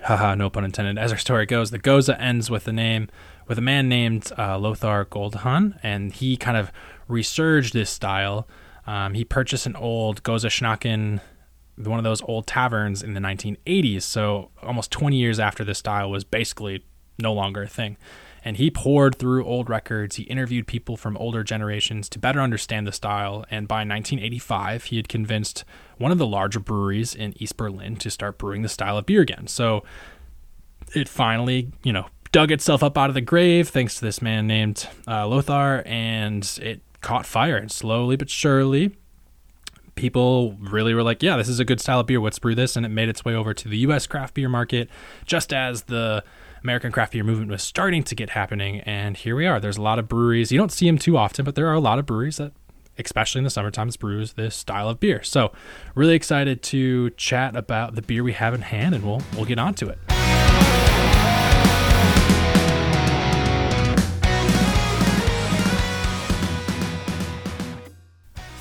haha, 0.04 0.36
no 0.36 0.50
pun 0.50 0.66
intended. 0.66 0.98
As 0.98 1.12
our 1.12 1.18
story 1.18 1.46
goes, 1.46 1.72
the 1.72 1.78
Goza 1.78 2.20
ends 2.20 2.50
with 2.50 2.66
the 2.66 2.74
name 2.74 3.10
with 3.48 3.58
a 3.58 3.62
man 3.62 3.88
named 3.88 4.32
uh, 4.38 4.58
Lothar 4.58 5.06
Goldhahn, 5.06 5.80
and 5.82 6.12
he 6.12 6.36
kind 6.36 6.58
of 6.58 6.72
resurged 7.08 7.74
this 7.74 7.90
style. 7.90 8.48
Um, 8.88 9.14
he 9.14 9.24
purchased 9.24 9.66
an 9.66 9.76
old 9.76 10.24
Goza 10.24 10.48
Schnacken, 10.48 11.22
one 11.78 11.98
of 11.98 12.04
those 12.04 12.22
old 12.24 12.48
taverns 12.48 13.04
in 13.04 13.14
the 13.14 13.20
1980s. 13.20 14.04
So 14.04 14.52
almost 14.64 14.92
20 14.92 15.18
years 15.18 15.40
after 15.40 15.64
this 15.64 15.80
style 15.80 16.10
was 16.10 16.24
basically 16.24 16.86
no 17.20 17.34
longer 17.34 17.64
a 17.64 17.68
thing 17.68 17.98
and 18.46 18.58
he 18.58 18.70
poured 18.70 19.16
through 19.16 19.44
old 19.44 19.72
records. 19.72 20.18
He 20.18 20.24
interviewed 20.24 20.68
people 20.68 20.96
from 20.96 21.18
older 21.18 21.44
generations 21.44 22.08
to 22.10 22.20
better 22.20 22.40
understand 22.40 22.86
the 22.86 22.92
style. 22.92 23.44
And 23.50 23.68
by 23.68 23.78
1985, 23.78 24.86
he 24.86 24.98
had 24.98 25.10
convinced 25.10 25.66
one 25.98 26.12
of 26.12 26.20
the 26.20 26.28
larger 26.28 26.60
breweries 26.60 27.16
in 27.16 27.34
East 27.42 27.58
Berlin 27.58 27.96
to 27.98 28.12
start 28.12 28.38
brewing 28.38 28.62
the 28.62 28.70
style 28.70 29.00
of 29.00 29.08
beer 29.08 29.22
again. 29.22 29.48
So 29.48 29.84
it 30.94 31.10
finally, 31.10 31.72
you 31.84 31.92
know, 31.92 32.06
dug 32.32 32.52
itself 32.52 32.84
up 32.84 33.00
out 33.00 33.10
of 33.10 33.16
the 33.16 33.22
grave 33.22 33.70
thanks 33.70 33.96
to 33.96 34.06
this 34.06 34.22
man 34.22 34.46
named 34.46 34.88
uh, 35.08 35.28
Lothar, 35.28 35.82
and 35.84 36.48
it 36.62 36.82
caught 37.02 37.26
fire. 37.26 37.58
And 37.58 37.72
slowly 37.72 38.16
but 38.16 38.30
surely, 38.30 38.96
people 39.96 40.54
really 40.60 40.94
were 40.94 41.04
like, 41.04 41.24
yeah, 41.24 41.38
this 41.38 41.50
is 41.50 41.60
a 41.60 41.66
good 41.66 41.80
style 41.80 42.00
of 42.00 42.08
beer. 42.08 42.20
Let's 42.20 42.40
brew 42.40 42.56
this. 42.56 42.76
And 42.76 42.86
it 42.86 42.90
made 42.90 43.10
its 43.10 43.26
way 43.26 43.34
over 43.34 43.54
to 43.54 43.68
the 43.68 43.78
U.S. 43.80 44.08
craft 44.08 44.34
beer 44.34 44.50
market, 44.50 44.90
just 45.26 45.54
as 45.54 45.84
the 45.84 46.24
American 46.66 46.92
craft 46.92 47.14
beer 47.14 47.24
movement 47.24 47.52
was 47.52 47.62
starting 47.62 48.02
to 48.04 48.16
get 48.16 48.32
happening, 48.32 48.80
and 48.82 49.16
here 49.16 49.36
we 49.36 49.46
are. 49.46 49.60
There's 49.60 49.78
a 49.78 49.84
lot 49.84 50.00
of 50.00 50.08
breweries. 50.08 50.52
You 50.52 50.58
don't 50.58 50.72
see 50.72 50.88
them 50.88 50.98
too 50.98 51.16
often, 51.16 51.46
but 51.46 51.54
there 51.54 51.68
are 51.68 51.76
a 51.76 51.80
lot 51.80 52.00
of 52.00 52.08
breweries 52.08 52.38
that, 52.38 52.54
especially 52.98 53.38
in 53.38 53.44
the 53.44 53.52
summertime, 53.52 53.90
brews 54.00 54.34
this 54.34 54.56
style 54.56 54.90
of 54.90 55.00
beer. 55.00 55.22
So, 55.22 55.52
really 55.94 56.16
excited 56.16 56.64
to 56.64 57.12
chat 57.12 57.56
about 57.56 57.94
the 57.94 58.02
beer 58.02 58.24
we 58.24 58.34
have 58.34 58.56
in 58.56 58.64
hand, 58.64 58.96
and 58.96 59.06
we'll 59.06 59.22
we'll 59.36 59.46
get 59.46 59.60
on 59.60 59.76
to 59.76 59.90
it. 59.90 60.15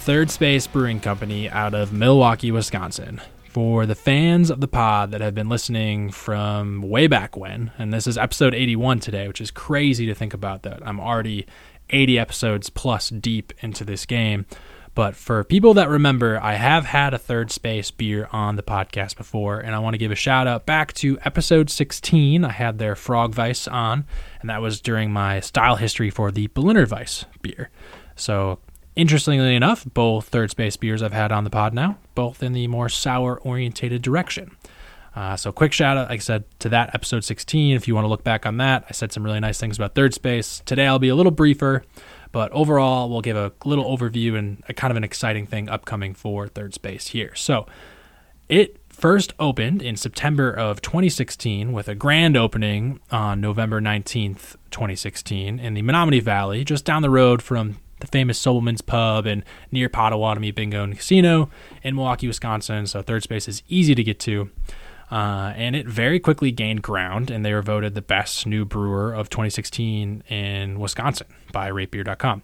Third 0.04 0.30
Space 0.30 0.66
Brewing 0.66 1.00
Company 1.00 1.48
out 1.48 1.72
of 1.72 1.90
Milwaukee, 1.90 2.50
Wisconsin. 2.52 3.22
For 3.48 3.86
the 3.86 3.94
fans 3.94 4.50
of 4.50 4.60
the 4.60 4.68
pod 4.68 5.12
that 5.12 5.22
have 5.22 5.34
been 5.34 5.48
listening 5.48 6.10
from 6.10 6.82
way 6.82 7.06
back 7.06 7.38
when, 7.38 7.70
and 7.78 7.90
this 7.90 8.06
is 8.06 8.18
episode 8.18 8.52
81 8.52 9.00
today, 9.00 9.28
which 9.28 9.40
is 9.40 9.50
crazy 9.50 10.04
to 10.04 10.14
think 10.14 10.34
about 10.34 10.62
that 10.64 10.86
I'm 10.86 11.00
already 11.00 11.46
80 11.88 12.18
episodes 12.18 12.68
plus 12.68 13.08
deep 13.08 13.54
into 13.60 13.82
this 13.82 14.04
game. 14.04 14.44
But 14.94 15.16
for 15.16 15.42
people 15.42 15.72
that 15.72 15.88
remember, 15.88 16.38
I 16.38 16.56
have 16.56 16.84
had 16.84 17.14
a 17.14 17.18
third 17.18 17.50
space 17.50 17.90
beer 17.90 18.28
on 18.30 18.56
the 18.56 18.62
podcast 18.62 19.16
before, 19.16 19.58
and 19.58 19.74
I 19.74 19.78
want 19.78 19.94
to 19.94 19.98
give 19.98 20.12
a 20.12 20.16
shout 20.16 20.46
out 20.46 20.66
back 20.66 20.92
to 20.96 21.18
episode 21.24 21.70
16. 21.70 22.44
I 22.44 22.52
had 22.52 22.76
their 22.76 22.94
Frog 22.94 23.38
Weiss 23.38 23.66
on, 23.66 24.04
and 24.42 24.50
that 24.50 24.60
was 24.60 24.82
during 24.82 25.12
my 25.12 25.40
style 25.40 25.76
history 25.76 26.10
for 26.10 26.30
the 26.30 26.48
Berliner 26.48 26.86
Weiss 26.90 27.24
beer. 27.40 27.70
So 28.16 28.58
Interestingly 28.96 29.56
enough, 29.56 29.84
both 29.92 30.28
third 30.28 30.50
space 30.50 30.76
beers 30.76 31.02
I've 31.02 31.12
had 31.12 31.32
on 31.32 31.42
the 31.42 31.50
pod 31.50 31.74
now, 31.74 31.98
both 32.14 32.42
in 32.42 32.52
the 32.52 32.68
more 32.68 32.88
sour 32.88 33.40
orientated 33.40 34.02
direction. 34.02 34.56
Uh, 35.16 35.36
so, 35.36 35.52
quick 35.52 35.72
shout 35.72 35.96
out, 35.96 36.08
like 36.08 36.20
I 36.20 36.22
said, 36.22 36.44
to 36.60 36.68
that 36.70 36.94
episode 36.94 37.24
16. 37.24 37.76
If 37.76 37.88
you 37.88 37.94
want 37.94 38.04
to 38.04 38.08
look 38.08 38.24
back 38.24 38.46
on 38.46 38.56
that, 38.58 38.84
I 38.88 38.92
said 38.92 39.12
some 39.12 39.24
really 39.24 39.40
nice 39.40 39.58
things 39.58 39.76
about 39.76 39.94
third 39.94 40.14
space. 40.14 40.62
Today 40.64 40.86
I'll 40.86 40.98
be 40.98 41.08
a 41.08 41.14
little 41.14 41.32
briefer, 41.32 41.84
but 42.32 42.50
overall, 42.52 43.08
we'll 43.08 43.20
give 43.20 43.36
a 43.36 43.52
little 43.64 43.84
overview 43.84 44.36
and 44.36 44.62
a 44.68 44.74
kind 44.74 44.90
of 44.90 44.96
an 44.96 45.04
exciting 45.04 45.46
thing 45.46 45.68
upcoming 45.68 46.14
for 46.14 46.48
third 46.48 46.74
space 46.74 47.08
here. 47.08 47.34
So, 47.34 47.66
it 48.48 48.76
first 48.88 49.34
opened 49.38 49.82
in 49.82 49.96
September 49.96 50.52
of 50.52 50.80
2016 50.82 51.72
with 51.72 51.88
a 51.88 51.94
grand 51.94 52.36
opening 52.36 53.00
on 53.10 53.40
November 53.40 53.80
19th, 53.80 54.56
2016, 54.70 55.58
in 55.58 55.74
the 55.74 55.82
Menominee 55.82 56.20
Valley, 56.20 56.64
just 56.64 56.84
down 56.84 57.02
the 57.02 57.10
road 57.10 57.40
from 57.40 57.76
the 58.04 58.10
famous 58.10 58.38
Sobelman's 58.42 58.80
Pub 58.80 59.26
and 59.26 59.44
near 59.70 59.88
Potawatomi 59.88 60.50
Bingo 60.50 60.84
and 60.84 60.96
Casino 60.96 61.50
in 61.82 61.94
Milwaukee, 61.94 62.26
Wisconsin. 62.26 62.86
So 62.86 63.02
third 63.02 63.22
space 63.22 63.48
is 63.48 63.62
easy 63.68 63.94
to 63.94 64.02
get 64.02 64.20
to. 64.20 64.50
Uh, 65.10 65.52
and 65.56 65.76
it 65.76 65.86
very 65.86 66.18
quickly 66.18 66.50
gained 66.50 66.82
ground, 66.82 67.30
and 67.30 67.44
they 67.44 67.52
were 67.52 67.62
voted 67.62 67.94
the 67.94 68.02
best 68.02 68.46
new 68.46 68.64
brewer 68.64 69.12
of 69.12 69.28
2016 69.28 70.22
in 70.28 70.80
Wisconsin 70.80 71.26
by 71.52 71.70
ratebeer.com. 71.70 72.42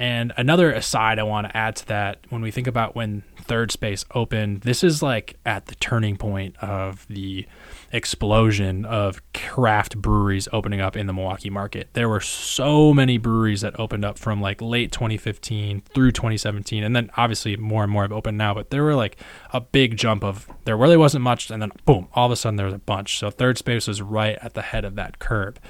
And 0.00 0.32
another 0.38 0.72
aside 0.72 1.18
I 1.18 1.24
want 1.24 1.46
to 1.46 1.54
add 1.54 1.76
to 1.76 1.86
that 1.88 2.20
when 2.30 2.40
we 2.40 2.50
think 2.50 2.66
about 2.66 2.96
when 2.96 3.22
third 3.36 3.70
space 3.70 4.06
opened, 4.14 4.62
this 4.62 4.82
is 4.82 5.02
like 5.02 5.36
at 5.44 5.66
the 5.66 5.74
turning 5.74 6.16
point 6.16 6.56
of 6.62 7.06
the 7.08 7.46
explosion 7.92 8.86
of 8.86 9.20
craft 9.34 9.98
breweries 9.98 10.48
opening 10.54 10.80
up 10.80 10.96
in 10.96 11.06
the 11.06 11.12
Milwaukee 11.12 11.50
market. 11.50 11.90
There 11.92 12.08
were 12.08 12.22
so 12.22 12.94
many 12.94 13.18
breweries 13.18 13.60
that 13.60 13.78
opened 13.78 14.06
up 14.06 14.18
from 14.18 14.40
like 14.40 14.62
late 14.62 14.90
2015 14.90 15.82
through 15.92 16.12
2017, 16.12 16.82
and 16.82 16.96
then 16.96 17.10
obviously 17.18 17.58
more 17.58 17.82
and 17.82 17.92
more 17.92 18.02
have 18.02 18.12
opened 18.12 18.38
now. 18.38 18.54
But 18.54 18.70
there 18.70 18.82
were 18.82 18.94
like 18.94 19.20
a 19.52 19.60
big 19.60 19.98
jump 19.98 20.24
of 20.24 20.48
there 20.64 20.78
really 20.78 20.96
wasn't 20.96 21.24
much, 21.24 21.50
and 21.50 21.60
then 21.60 21.72
boom, 21.84 22.08
all 22.14 22.24
of 22.24 22.32
a 22.32 22.36
sudden 22.36 22.56
there 22.56 22.64
was 22.64 22.74
a 22.74 22.78
bunch. 22.78 23.18
So 23.18 23.30
third 23.30 23.58
space 23.58 23.86
was 23.86 24.00
right 24.00 24.38
at 24.40 24.54
the 24.54 24.62
head 24.62 24.86
of 24.86 24.94
that 24.94 25.18
curve. 25.18 25.60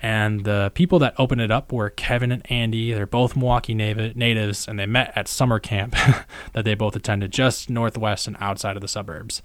And 0.00 0.44
the 0.44 0.70
people 0.74 0.98
that 1.00 1.14
opened 1.18 1.40
it 1.40 1.50
up 1.50 1.72
were 1.72 1.90
Kevin 1.90 2.30
and 2.30 2.50
Andy. 2.50 2.92
They're 2.92 3.06
both 3.06 3.36
Milwaukee 3.36 3.74
natives, 3.74 4.68
and 4.68 4.78
they 4.78 4.86
met 4.86 5.12
at 5.16 5.28
summer 5.28 5.58
camp 5.58 5.96
that 6.52 6.64
they 6.64 6.74
both 6.74 6.94
attended 6.94 7.32
just 7.32 7.68
northwest 7.68 8.26
and 8.26 8.36
outside 8.40 8.76
of 8.76 8.82
the 8.82 8.88
suburbs. 8.88 9.42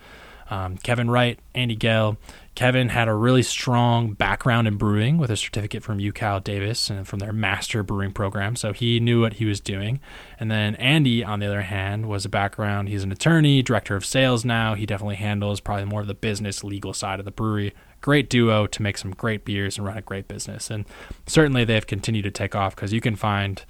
Um, 0.53 0.77
Kevin 0.77 1.09
Wright, 1.09 1.39
Andy 1.55 1.75
Gehl. 1.75 2.15
Kevin 2.53 2.89
had 2.89 3.07
a 3.07 3.13
really 3.15 3.41
strong 3.41 4.13
background 4.13 4.67
in 4.67 4.77
brewing 4.77 5.17
with 5.17 5.31
a 5.31 5.35
certificate 5.35 5.81
from 5.81 5.97
UCal 5.97 6.43
Davis 6.43 6.91
and 6.91 7.07
from 7.07 7.17
their 7.17 7.33
master 7.33 7.81
brewing 7.81 8.11
program, 8.11 8.55
so 8.55 8.71
he 8.71 8.99
knew 8.99 9.21
what 9.21 9.33
he 9.33 9.45
was 9.45 9.59
doing. 9.59 9.99
And 10.39 10.51
then 10.51 10.75
Andy, 10.75 11.23
on 11.23 11.39
the 11.39 11.47
other 11.47 11.63
hand, 11.63 12.07
was 12.07 12.23
a 12.23 12.29
background. 12.29 12.87
He's 12.87 13.03
an 13.03 13.11
attorney, 13.11 13.63
director 13.63 13.95
of 13.95 14.05
sales 14.05 14.45
now. 14.45 14.75
He 14.75 14.85
definitely 14.85 15.15
handles 15.15 15.59
probably 15.59 15.85
more 15.85 16.01
of 16.01 16.07
the 16.07 16.13
business, 16.13 16.63
legal 16.63 16.93
side 16.93 17.17
of 17.17 17.25
the 17.25 17.31
brewery. 17.31 17.73
Great 18.01 18.29
duo 18.29 18.67
to 18.67 18.81
make 18.83 18.99
some 18.99 19.09
great 19.09 19.45
beers 19.45 19.79
and 19.79 19.87
run 19.87 19.97
a 19.97 20.03
great 20.03 20.27
business. 20.27 20.69
And 20.69 20.85
certainly 21.25 21.65
they've 21.65 21.87
continued 21.87 22.25
to 22.25 22.31
take 22.31 22.53
off 22.53 22.75
because 22.75 22.93
you 22.93 23.01
can 23.01 23.15
find 23.15 23.65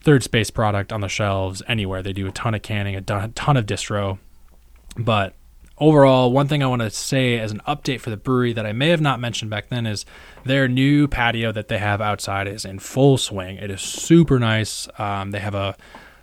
third 0.00 0.24
space 0.24 0.50
product 0.50 0.92
on 0.92 1.00
the 1.00 1.08
shelves 1.08 1.62
anywhere. 1.68 2.02
They 2.02 2.12
do 2.12 2.26
a 2.26 2.32
ton 2.32 2.56
of 2.56 2.62
canning, 2.62 2.96
a 2.96 3.02
ton 3.02 3.56
of 3.56 3.66
distro. 3.66 4.18
But 4.96 5.36
overall, 5.80 6.32
one 6.32 6.48
thing 6.48 6.62
I 6.62 6.66
want 6.66 6.82
to 6.82 6.90
say 6.90 7.38
as 7.38 7.52
an 7.52 7.60
update 7.66 8.00
for 8.00 8.10
the 8.10 8.16
brewery 8.16 8.52
that 8.52 8.66
I 8.66 8.72
may 8.72 8.88
have 8.88 9.00
not 9.00 9.20
mentioned 9.20 9.50
back 9.50 9.68
then 9.68 9.86
is 9.86 10.04
their 10.44 10.68
new 10.68 11.08
patio 11.08 11.52
that 11.52 11.68
they 11.68 11.78
have 11.78 12.00
outside 12.00 12.46
is 12.48 12.64
in 12.64 12.78
full 12.78 13.18
swing. 13.18 13.56
It 13.56 13.70
is 13.70 13.80
super 13.80 14.38
nice. 14.38 14.88
Um, 14.98 15.30
they 15.30 15.40
have 15.40 15.54
a 15.54 15.76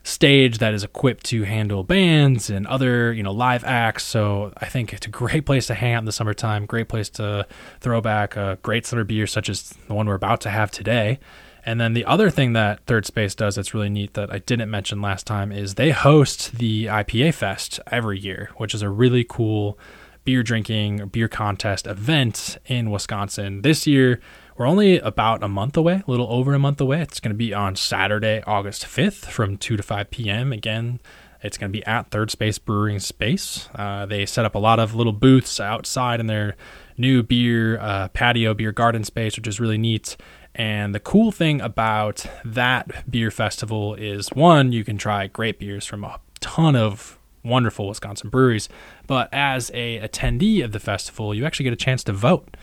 stage 0.05 0.59
that 0.59 0.73
is 0.73 0.83
equipped 0.83 1.25
to 1.25 1.43
handle 1.43 1.83
bands 1.83 2.49
and 2.51 2.67
other 2.67 3.11
you 3.11 3.23
know 3.23 3.31
live 3.31 3.63
acts 3.63 4.03
so 4.03 4.53
i 4.57 4.65
think 4.65 4.93
it's 4.93 5.07
a 5.07 5.09
great 5.09 5.47
place 5.47 5.65
to 5.65 5.73
hang 5.73 5.93
out 5.93 5.99
in 5.99 6.05
the 6.05 6.11
summertime 6.11 6.67
great 6.67 6.87
place 6.87 7.09
to 7.09 7.45
throw 7.79 7.99
back 7.99 8.35
a 8.35 8.59
great 8.61 8.85
summer 8.85 9.03
beer 9.03 9.25
such 9.25 9.49
as 9.49 9.71
the 9.87 9.95
one 9.95 10.05
we're 10.07 10.13
about 10.13 10.39
to 10.39 10.49
have 10.49 10.69
today 10.69 11.19
and 11.65 11.81
then 11.81 11.93
the 11.93 12.05
other 12.05 12.29
thing 12.29 12.53
that 12.53 12.81
Third 12.85 13.07
Space 13.07 13.33
does 13.33 13.55
that's 13.55 13.73
really 13.73 13.89
neat 13.89 14.13
that 14.13 14.31
I 14.31 14.37
didn't 14.37 14.69
mention 14.69 15.01
last 15.01 15.25
time 15.25 15.51
is 15.51 15.73
they 15.73 15.89
host 15.89 16.59
the 16.59 16.85
IPA 16.85 17.33
Fest 17.33 17.79
every 17.87 18.19
year, 18.19 18.51
which 18.57 18.75
is 18.75 18.83
a 18.83 18.89
really 18.89 19.25
cool 19.27 19.79
beer 20.25 20.43
drinking, 20.43 21.07
beer 21.07 21.27
contest 21.27 21.87
event 21.87 22.59
in 22.67 22.91
Wisconsin. 22.91 23.63
This 23.63 23.87
year, 23.87 24.19
we're 24.57 24.67
only 24.67 24.99
about 24.99 25.43
a 25.43 25.47
month 25.47 25.75
away, 25.75 26.01
a 26.07 26.11
little 26.11 26.31
over 26.31 26.53
a 26.53 26.59
month 26.59 26.79
away. 26.79 27.01
It's 27.01 27.19
going 27.19 27.33
to 27.33 27.37
be 27.37 27.53
on 27.53 27.75
Saturday, 27.75 28.41
August 28.47 28.85
5th 28.85 29.25
from 29.25 29.57
2 29.57 29.75
to 29.75 29.83
5 29.83 30.09
p.m. 30.09 30.53
Again, 30.53 31.01
it's 31.41 31.57
going 31.57 31.71
to 31.71 31.77
be 31.77 31.85
at 31.85 32.09
Third 32.09 32.31
Space 32.31 32.57
Brewing 32.57 32.99
Space. 32.99 33.67
Uh, 33.75 34.05
they 34.05 34.25
set 34.25 34.45
up 34.45 34.55
a 34.55 34.59
lot 34.59 34.79
of 34.79 34.95
little 34.95 35.11
booths 35.11 35.59
outside 35.59 36.21
in 36.21 36.27
their 36.27 36.55
new 36.97 37.21
beer 37.21 37.77
uh, 37.79 38.07
patio, 38.09 38.53
beer 38.53 38.71
garden 38.71 39.03
space, 39.03 39.35
which 39.35 39.47
is 39.47 39.59
really 39.59 39.77
neat. 39.77 40.15
And 40.55 40.95
the 40.95 41.01
cool 41.01 41.33
thing 41.33 41.59
about 41.59 42.25
that 42.45 43.11
beer 43.11 43.31
festival 43.31 43.93
is 43.95 44.29
one, 44.29 44.71
you 44.71 44.85
can 44.85 44.97
try 44.97 45.27
great 45.27 45.59
beers 45.59 45.85
from 45.85 46.05
a 46.05 46.21
ton 46.39 46.77
of 46.77 47.19
wonderful 47.43 47.89
Wisconsin 47.89 48.29
breweries, 48.29 48.69
but 49.05 49.29
as 49.31 49.69
a 49.73 49.99
attendee 49.99 50.63
of 50.63 50.71
the 50.71 50.79
festival, 50.79 51.35
you 51.35 51.45
actually 51.45 51.65
get 51.65 51.73
a 51.73 51.77
chance 51.77 52.03
to 52.05 52.13
vote 52.13 52.55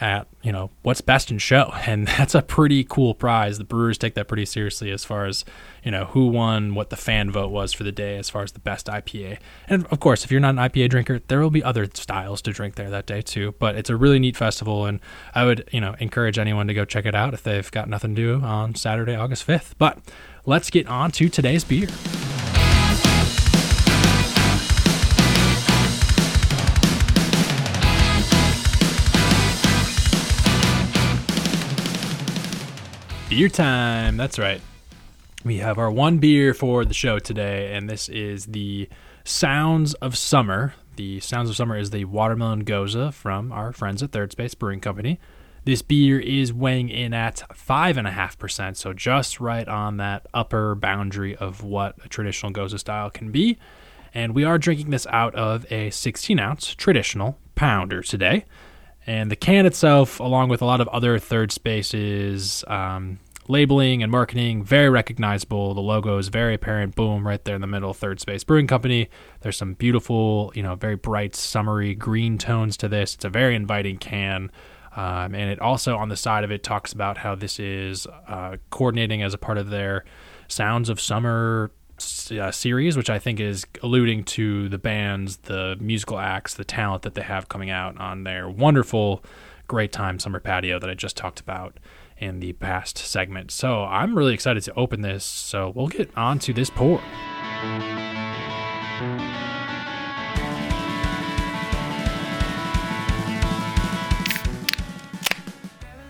at 0.00 0.26
you 0.42 0.50
know 0.52 0.70
what's 0.82 1.00
best 1.00 1.30
in 1.30 1.38
show. 1.38 1.72
And 1.90 2.06
that's 2.06 2.36
a 2.36 2.42
pretty 2.42 2.84
cool 2.84 3.14
prize. 3.14 3.58
The 3.58 3.64
brewers 3.64 3.98
take 3.98 4.14
that 4.14 4.28
pretty 4.28 4.44
seriously 4.44 4.92
as 4.92 5.04
far 5.04 5.26
as 5.26 5.44
you 5.82 5.90
know 5.90 6.04
who 6.04 6.28
won 6.28 6.74
what 6.74 6.90
the 6.90 6.96
fan 6.96 7.30
vote 7.32 7.50
was 7.50 7.72
for 7.72 7.82
the 7.82 7.90
day 7.90 8.16
as 8.16 8.30
far 8.30 8.42
as 8.42 8.52
the 8.52 8.60
best 8.60 8.86
ipa 8.86 9.38
and 9.66 9.86
of 9.86 9.98
course 9.98 10.24
if 10.24 10.30
you're 10.30 10.40
not 10.40 10.50
an 10.50 10.56
ipa 10.56 10.88
drinker 10.88 11.18
there 11.26 11.40
will 11.40 11.50
be 11.50 11.64
other 11.64 11.88
styles 11.94 12.42
to 12.42 12.52
drink 12.52 12.76
there 12.76 12.90
that 12.90 13.06
day 13.06 13.22
too. 13.22 13.54
But 13.58 13.74
it's 13.76 13.90
a 13.90 13.96
really 13.96 14.18
neat 14.18 14.36
festival 14.36 14.86
and 14.86 15.00
i 15.34 15.44
would 15.44 15.68
you 15.72 15.80
know 15.80 15.96
encourage 15.98 16.38
anyone 16.38 16.66
to 16.68 16.74
go 16.74 16.84
check 16.84 17.06
it 17.06 17.14
out 17.14 17.34
if 17.34 17.42
they've 17.42 17.70
got 17.70 17.88
nothing 17.88 18.14
to 18.14 18.22
do 18.38 18.44
on 18.44 18.74
saturday 18.74 19.14
august 19.14 19.46
5th 19.46 19.72
but 19.78 19.98
let's 20.46 20.70
get 20.70 20.86
on 20.86 21.10
to 21.12 21.28
today's 21.28 21.64
beer 21.64 21.88
Beer 33.40 33.48
time. 33.48 34.18
That's 34.18 34.38
right. 34.38 34.60
We 35.46 35.56
have 35.60 35.78
our 35.78 35.90
one 35.90 36.18
beer 36.18 36.52
for 36.52 36.84
the 36.84 36.92
show 36.92 37.18
today, 37.18 37.74
and 37.74 37.88
this 37.88 38.06
is 38.10 38.44
the 38.44 38.86
Sounds 39.24 39.94
of 39.94 40.18
Summer. 40.18 40.74
The 40.96 41.20
Sounds 41.20 41.48
of 41.48 41.56
Summer 41.56 41.78
is 41.78 41.88
the 41.88 42.04
watermelon 42.04 42.64
goza 42.64 43.12
from 43.12 43.50
our 43.50 43.72
friends 43.72 44.02
at 44.02 44.12
Third 44.12 44.32
Space 44.32 44.52
Brewing 44.54 44.80
Company. 44.80 45.18
This 45.64 45.80
beer 45.80 46.20
is 46.20 46.52
weighing 46.52 46.90
in 46.90 47.14
at 47.14 47.42
5.5%, 47.50 48.76
so 48.76 48.92
just 48.92 49.40
right 49.40 49.66
on 49.66 49.96
that 49.96 50.26
upper 50.34 50.74
boundary 50.74 51.34
of 51.34 51.64
what 51.64 51.96
a 52.04 52.10
traditional 52.10 52.52
Goza 52.52 52.78
style 52.78 53.08
can 53.08 53.32
be. 53.32 53.56
And 54.12 54.34
we 54.34 54.44
are 54.44 54.58
drinking 54.58 54.90
this 54.90 55.06
out 55.06 55.34
of 55.34 55.64
a 55.72 55.88
16 55.88 56.38
ounce 56.38 56.74
traditional 56.74 57.38
pounder 57.54 58.02
today. 58.02 58.44
And 59.06 59.30
the 59.30 59.36
can 59.36 59.64
itself, 59.64 60.20
along 60.20 60.50
with 60.50 60.60
a 60.60 60.66
lot 60.66 60.82
of 60.82 60.88
other 60.88 61.18
third 61.18 61.52
spaces, 61.52 62.64
um, 62.68 63.18
labeling 63.50 64.02
and 64.02 64.10
marketing, 64.10 64.62
very 64.62 64.88
recognizable. 64.88 65.74
The 65.74 65.80
logo 65.80 66.16
is 66.18 66.28
very 66.28 66.54
apparent. 66.54 66.94
Boom, 66.94 67.26
right 67.26 67.44
there 67.44 67.54
in 67.54 67.60
the 67.60 67.66
middle. 67.66 67.92
Third 67.92 68.20
Space 68.20 68.44
Brewing 68.44 68.66
Company. 68.66 69.10
There's 69.40 69.56
some 69.56 69.74
beautiful, 69.74 70.52
you 70.54 70.62
know, 70.62 70.76
very 70.76 70.96
bright, 70.96 71.34
summery 71.34 71.94
green 71.94 72.38
tones 72.38 72.76
to 72.78 72.88
this. 72.88 73.14
It's 73.14 73.24
a 73.24 73.28
very 73.28 73.54
inviting 73.54 73.98
can. 73.98 74.50
Um, 74.96 75.34
and 75.34 75.50
it 75.50 75.60
also 75.60 75.96
on 75.96 76.08
the 76.08 76.16
side 76.16 76.44
of 76.44 76.50
it 76.50 76.62
talks 76.62 76.92
about 76.92 77.18
how 77.18 77.34
this 77.34 77.60
is 77.60 78.06
uh, 78.28 78.56
coordinating 78.70 79.22
as 79.22 79.34
a 79.34 79.38
part 79.38 79.58
of 79.58 79.70
their 79.70 80.04
Sounds 80.48 80.88
of 80.88 81.00
Summer 81.00 81.70
uh, 82.32 82.50
series, 82.50 82.96
which 82.96 83.10
I 83.10 83.18
think 83.18 83.40
is 83.40 83.66
alluding 83.82 84.24
to 84.24 84.68
the 84.68 84.78
bands, 84.78 85.36
the 85.38 85.76
musical 85.80 86.18
acts, 86.18 86.54
the 86.54 86.64
talent 86.64 87.02
that 87.02 87.14
they 87.14 87.22
have 87.22 87.48
coming 87.48 87.70
out 87.70 87.98
on 88.00 88.24
their 88.24 88.48
wonderful, 88.48 89.22
great 89.68 89.92
time 89.92 90.18
summer 90.18 90.40
patio 90.40 90.78
that 90.80 90.90
I 90.90 90.94
just 90.94 91.16
talked 91.16 91.40
about 91.40 91.78
in 92.20 92.38
the 92.40 92.52
past 92.52 92.98
segment. 92.98 93.50
So 93.50 93.82
I'm 93.84 94.16
really 94.16 94.34
excited 94.34 94.62
to 94.64 94.74
open 94.74 95.00
this. 95.00 95.24
So 95.24 95.72
we'll 95.74 95.88
get 95.88 96.16
on 96.16 96.38
to 96.40 96.52
this 96.52 96.70
pour. 96.70 97.00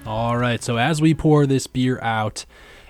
All 0.05 0.37
right, 0.37 0.63
so 0.63 0.77
as 0.77 1.01
we 1.01 1.15
pour 1.15 1.47
this 1.47 1.69
beer 1.69 2.01
out, 2.03 2.45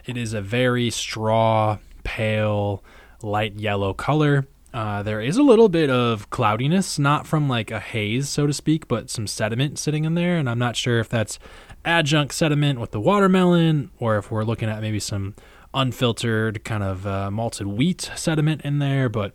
it 0.07 0.17
is 0.17 0.33
a 0.33 0.41
very 0.41 0.89
straw, 0.89 1.77
pale, 2.03 2.83
light 3.23 3.57
yellow 3.57 3.93
color. 3.93 4.47
Uh, 4.73 5.03
there 5.03 5.21
is 5.21 5.37
a 5.37 5.43
little 5.43 5.69
bit 5.69 5.91
of 5.91 6.31
cloudiness, 6.31 6.99
not 6.99 7.27
from 7.27 7.49
like 7.49 7.71
a 7.71 7.81
haze, 7.81 8.29
so 8.29 8.47
to 8.47 8.53
speak, 8.53 8.87
but 8.87 9.11
some 9.11 9.27
sediment 9.27 9.79
sitting 9.79 10.05
in 10.05 10.15
there. 10.15 10.37
And 10.37 10.49
I'm 10.49 10.59
not 10.59 10.77
sure 10.77 11.01
if 11.01 11.09
that's 11.09 11.39
adjunct 11.85 12.35
sediment 12.35 12.79
with 12.79 12.93
the 12.93 13.01
watermelon 13.01 13.91
or 13.99 14.17
if 14.17 14.31
we're 14.31 14.45
looking 14.45 14.69
at 14.69 14.81
maybe 14.81 15.01
some 15.01 15.35
unfiltered 15.75 16.65
kind 16.65 16.83
of 16.83 17.07
uh, 17.07 17.31
malted 17.31 17.67
wheat 17.67 18.11
sediment 18.15 18.63
in 18.63 18.79
there. 18.79 19.09
But 19.09 19.35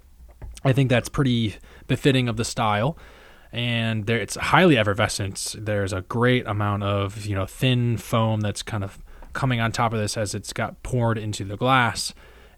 I 0.63 0.72
think 0.72 0.89
that's 0.89 1.10
pretty 1.10 1.56
befitting 1.88 2.30
of 2.30 2.38
the 2.38 2.46
style 2.46 2.98
and 3.56 4.06
there 4.06 4.18
it's 4.18 4.36
highly 4.36 4.77
effervescent. 4.77 5.56
There's 5.58 5.94
a 5.94 6.01
great 6.01 6.46
amount 6.46 6.84
of 6.84 7.25
you 7.25 7.36
know 7.36 7.46
thin 7.46 7.96
foam 7.96 8.42
that's 8.42 8.62
kind 8.62 8.84
of 8.84 9.00
coming 9.32 9.62
on 9.62 9.72
top 9.72 9.94
of 9.94 10.00
this 10.00 10.18
as 10.18 10.36
it's 10.36 10.51
got 10.51 10.84
poured 10.84 11.18
into 11.18 11.46
the 11.46 11.56
glass, 11.56 12.13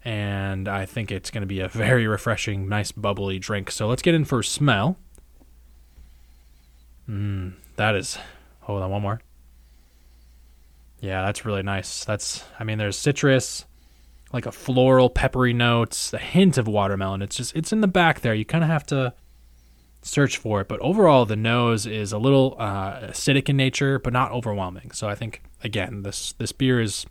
and 0.08 0.68
I 0.68 0.86
think 0.86 1.12
it's 1.12 1.30
going 1.30 1.42
to 1.42 1.46
be 1.46 1.60
a 1.60 1.68
very 1.68 2.06
refreshing, 2.06 2.66
nice 2.66 2.92
bubbly 2.92 3.38
drink. 3.38 3.70
So 3.70 3.86
let's 3.86 4.00
get 4.00 4.14
in 4.14 4.24
for 4.24 4.42
smell. 4.42 4.96
Mmm, 7.06 7.52
that 7.76 7.94
is. 7.94 8.16
Hold 8.60 8.82
on, 8.82 8.90
one 8.90 9.02
more. 9.02 9.20
Yeah, 11.00 11.26
that's 11.26 11.44
really 11.44 11.62
nice. 11.62 12.06
That's 12.06 12.42
I 12.58 12.64
mean, 12.64 12.78
there's 12.78 12.96
citrus, 12.96 13.66
like 14.32 14.46
a 14.46 14.52
floral, 14.52 15.10
peppery 15.10 15.52
notes, 15.52 16.14
a 16.14 16.18
hint 16.18 16.56
of 16.56 16.66
watermelon. 16.66 17.20
It's 17.20 17.36
just 17.36 17.54
it's 17.54 17.70
in 17.70 17.82
the 17.82 17.86
back 17.86 18.20
there. 18.20 18.32
You 18.32 18.46
kind 18.46 18.64
of 18.64 18.70
have 18.70 18.86
to 18.86 19.12
search 20.00 20.38
for 20.38 20.62
it. 20.62 20.68
But 20.68 20.80
overall, 20.80 21.26
the 21.26 21.36
nose 21.36 21.84
is 21.84 22.12
a 22.12 22.18
little 22.18 22.56
uh, 22.58 23.08
acidic 23.08 23.50
in 23.50 23.58
nature, 23.58 23.98
but 23.98 24.14
not 24.14 24.32
overwhelming. 24.32 24.90
So 24.92 25.06
I 25.06 25.14
think 25.14 25.42
again, 25.62 26.02
this 26.02 26.32
this 26.32 26.52
beer 26.52 26.80
is 26.80 27.04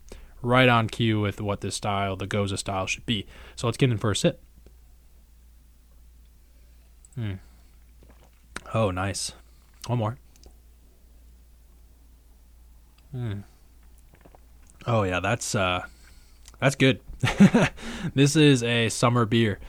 right 0.48 0.70
on 0.70 0.88
cue 0.88 1.20
with 1.20 1.40
what 1.42 1.62
this 1.62 1.76
style, 1.76 2.16
the 2.16 2.26
Goza 2.26 2.58
style, 2.58 2.88
should 2.88 3.06
be. 3.06 3.28
So 3.56 3.68
let's 3.68 3.78
get 3.78 3.92
in 3.92 3.98
for 3.98 4.12
a 4.12 4.16
sip. 4.16 4.42
Hmm. 7.16 7.34
Oh, 8.74 8.92
nice. 8.92 9.34
One 9.88 10.00
more. 10.00 10.18
Hmm. 13.12 13.40
Oh 14.86 15.04
yeah, 15.04 15.20
that's 15.20 15.56
uh, 15.56 15.86
that's 16.60 16.76
good. 16.76 17.02
this 18.14 18.36
is 18.36 18.64
a 18.64 18.90
summer 18.90 19.26
beer. 19.26 19.60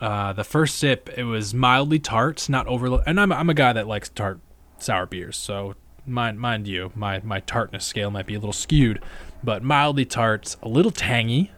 Uh, 0.00 0.32
the 0.32 0.44
first 0.44 0.76
sip, 0.76 1.10
it 1.16 1.24
was 1.24 1.52
mildly 1.52 1.98
tart, 1.98 2.48
not 2.48 2.66
over. 2.66 3.02
And 3.06 3.20
I'm 3.20 3.32
I'm 3.32 3.50
a 3.50 3.54
guy 3.54 3.72
that 3.72 3.86
likes 3.86 4.08
tart 4.08 4.40
sour 4.78 5.06
beers, 5.06 5.36
so 5.36 5.74
mind 6.06 6.40
mind 6.40 6.66
you, 6.66 6.90
my 6.94 7.20
my 7.22 7.40
tartness 7.40 7.84
scale 7.84 8.10
might 8.10 8.26
be 8.26 8.34
a 8.34 8.38
little 8.38 8.52
skewed, 8.52 9.02
but 9.42 9.62
mildly 9.62 10.04
tart, 10.04 10.56
a 10.62 10.68
little 10.68 10.90
tangy. 10.90 11.52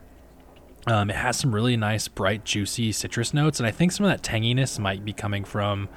Um, 0.87 1.11
it 1.11 1.17
has 1.17 1.37
some 1.37 1.55
really 1.55 1.77
nice, 1.77 2.09
bright, 2.09 2.45
juicy 2.45 2.91
citrus 2.93 3.33
notes, 3.33 3.61
and 3.61 3.67
I 3.67 3.71
think 3.71 3.93
some 3.93 4.05
of 4.05 4.11
that 4.11 4.23
tanginess 4.23 4.79
might 4.79 5.05
be 5.05 5.13
coming 5.13 5.45
from 5.45 5.89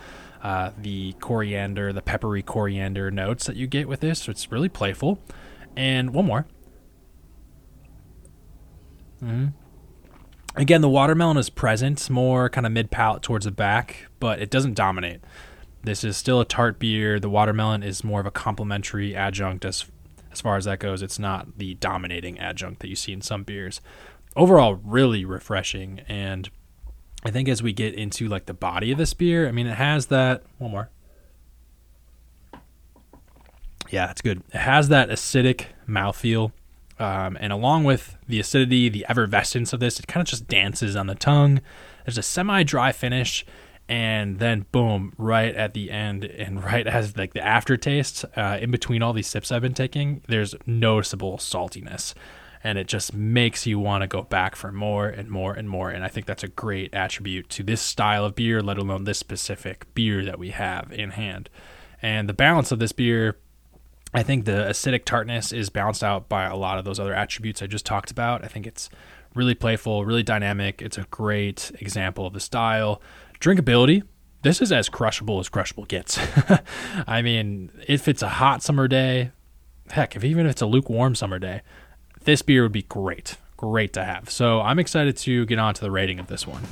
uh, 0.43 0.71
the 0.77 1.13
coriander, 1.13 1.91
the 1.91 2.03
peppery 2.03 2.43
coriander 2.43 3.09
notes 3.09 3.47
that 3.47 3.55
you 3.55 3.65
get 3.65 3.87
with 3.87 4.01
this. 4.01 4.21
So 4.21 4.31
it's 4.31 4.51
really 4.51 4.69
playful. 4.69 5.19
And 5.75 6.13
one 6.13 6.25
more. 6.25 6.45
Mm-hmm. 9.23 9.47
Again, 10.55 10.81
the 10.81 10.89
watermelon 10.89 11.37
is 11.37 11.49
present, 11.49 12.09
more 12.09 12.49
kind 12.49 12.65
of 12.65 12.71
mid 12.71 12.91
palate 12.91 13.23
towards 13.23 13.45
the 13.45 13.51
back, 13.51 14.07
but 14.19 14.39
it 14.39 14.49
doesn't 14.49 14.75
dominate. 14.75 15.21
This 15.83 16.03
is 16.03 16.15
still 16.15 16.39
a 16.39 16.45
tart 16.45 16.79
beer. 16.79 17.19
The 17.19 17.29
watermelon 17.29 17.83
is 17.83 18.03
more 18.03 18.19
of 18.19 18.25
a 18.25 18.31
complementary 18.31 19.15
adjunct 19.15 19.65
as 19.65 19.85
as 20.35 20.41
far 20.41 20.57
as 20.57 20.65
that 20.65 20.79
goes. 20.79 21.01
It's 21.01 21.19
not 21.19 21.57
the 21.57 21.75
dominating 21.75 22.39
adjunct 22.39 22.81
that 22.81 22.87
you 22.87 22.95
see 22.95 23.13
in 23.13 23.21
some 23.21 23.43
beers. 23.43 23.81
Overall, 24.35 24.75
really 24.83 25.25
refreshing. 25.25 26.01
And 26.07 26.49
I 27.23 27.31
think 27.31 27.47
as 27.49 27.63
we 27.63 27.73
get 27.73 27.93
into 27.95 28.27
like 28.27 28.45
the 28.45 28.53
body 28.53 28.91
of 28.91 28.97
this 28.97 29.13
beer, 29.13 29.47
I 29.47 29.51
mean, 29.51 29.67
it 29.67 29.75
has 29.75 30.07
that 30.07 30.43
one 30.57 30.71
more. 30.71 30.89
Yeah, 33.89 34.11
it's 34.11 34.21
good. 34.21 34.43
It 34.53 34.59
has 34.59 34.89
that 34.89 35.09
acidic 35.09 35.65
mouthfeel 35.87 36.51
um, 36.97 37.37
and 37.39 37.51
along 37.51 37.83
with 37.83 38.17
the 38.27 38.39
acidity, 38.39 38.89
the 38.89 39.05
effervescence 39.09 39.73
of 39.73 39.79
this, 39.79 39.99
it 39.99 40.07
kind 40.07 40.21
of 40.21 40.27
just 40.27 40.47
dances 40.47 40.95
on 40.95 41.07
the 41.07 41.15
tongue. 41.15 41.59
There's 42.05 42.17
a 42.17 42.23
semi 42.23 42.63
dry 42.63 42.91
finish, 42.91 43.45
and 43.87 44.39
then 44.39 44.65
boom, 44.71 45.13
right 45.17 45.55
at 45.55 45.73
the 45.73 45.91
end, 45.91 46.25
and 46.25 46.63
right 46.63 46.87
as 46.87 47.17
like 47.17 47.33
the 47.33 47.45
aftertaste, 47.45 48.25
uh, 48.35 48.57
in 48.61 48.71
between 48.71 49.01
all 49.01 49.13
these 49.13 49.27
sips 49.27 49.51
I've 49.51 49.61
been 49.61 49.73
taking, 49.73 50.21
there's 50.27 50.55
noticeable 50.65 51.37
saltiness. 51.37 52.13
And 52.63 52.79
it 52.79 52.87
just 52.87 53.13
makes 53.13 53.67
you 53.67 53.77
want 53.77 54.01
to 54.01 54.07
go 54.07 54.23
back 54.23 54.55
for 54.55 54.71
more 54.71 55.07
and 55.07 55.29
more 55.29 55.53
and 55.53 55.69
more. 55.69 55.91
And 55.91 56.03
I 56.03 56.07
think 56.07 56.25
that's 56.25 56.43
a 56.43 56.47
great 56.47 56.95
attribute 56.95 57.47
to 57.49 57.63
this 57.63 57.79
style 57.79 58.25
of 58.25 58.33
beer, 58.33 58.59
let 58.59 58.79
alone 58.79 59.03
this 59.03 59.19
specific 59.19 59.85
beer 59.93 60.25
that 60.25 60.39
we 60.39 60.49
have 60.49 60.91
in 60.91 61.11
hand. 61.11 61.51
And 62.01 62.27
the 62.27 62.33
balance 62.33 62.71
of 62.71 62.79
this 62.79 62.91
beer 62.91 63.37
I 64.15 64.23
think 64.23 64.45
the 64.45 64.67
acidic 64.69 65.03
tartness 65.03 65.51
is 65.51 65.69
balanced 65.69 66.01
out 66.01 66.29
by 66.29 66.45
a 66.45 66.55
lot 66.55 66.77
of 66.77 66.85
those 66.85 67.01
other 67.01 67.13
attributes 67.13 67.61
I 67.61 67.67
just 67.67 67.85
talked 67.85 68.11
about. 68.11 68.45
I 68.45 68.47
think 68.47 68.65
it's 68.65 68.89
really 69.33 69.55
playful, 69.55 70.05
really 70.05 70.23
dynamic. 70.23 70.81
It's 70.81 70.97
a 70.97 71.05
great 71.11 71.73
example 71.81 72.25
of 72.25 72.31
the 72.31 72.39
style. 72.39 73.01
Drinkability, 73.39 74.03
this 74.41 74.61
is 74.61 74.71
as 74.71 74.89
crushable 74.89 75.39
as 75.39 75.49
crushable 75.49 75.85
gets. 75.85 76.19
I 77.07 77.21
mean, 77.21 77.71
if 77.87 78.07
it's 78.07 78.21
a 78.21 78.29
hot 78.29 78.61
summer 78.61 78.87
day, 78.87 79.31
heck, 79.91 80.15
if 80.15 80.23
even 80.23 80.45
if 80.45 80.53
it's 80.53 80.61
a 80.61 80.65
lukewarm 80.65 81.15
summer 81.15 81.39
day, 81.39 81.61
this 82.23 82.41
beer 82.41 82.63
would 82.63 82.71
be 82.71 82.83
great. 82.83 83.37
Great 83.57 83.93
to 83.93 84.03
have. 84.03 84.29
So 84.29 84.61
I'm 84.61 84.79
excited 84.79 85.17
to 85.17 85.45
get 85.45 85.59
on 85.59 85.73
to 85.75 85.81
the 85.81 85.91
rating 85.91 86.19
of 86.19 86.27
this 86.27 86.45
one. 86.45 86.63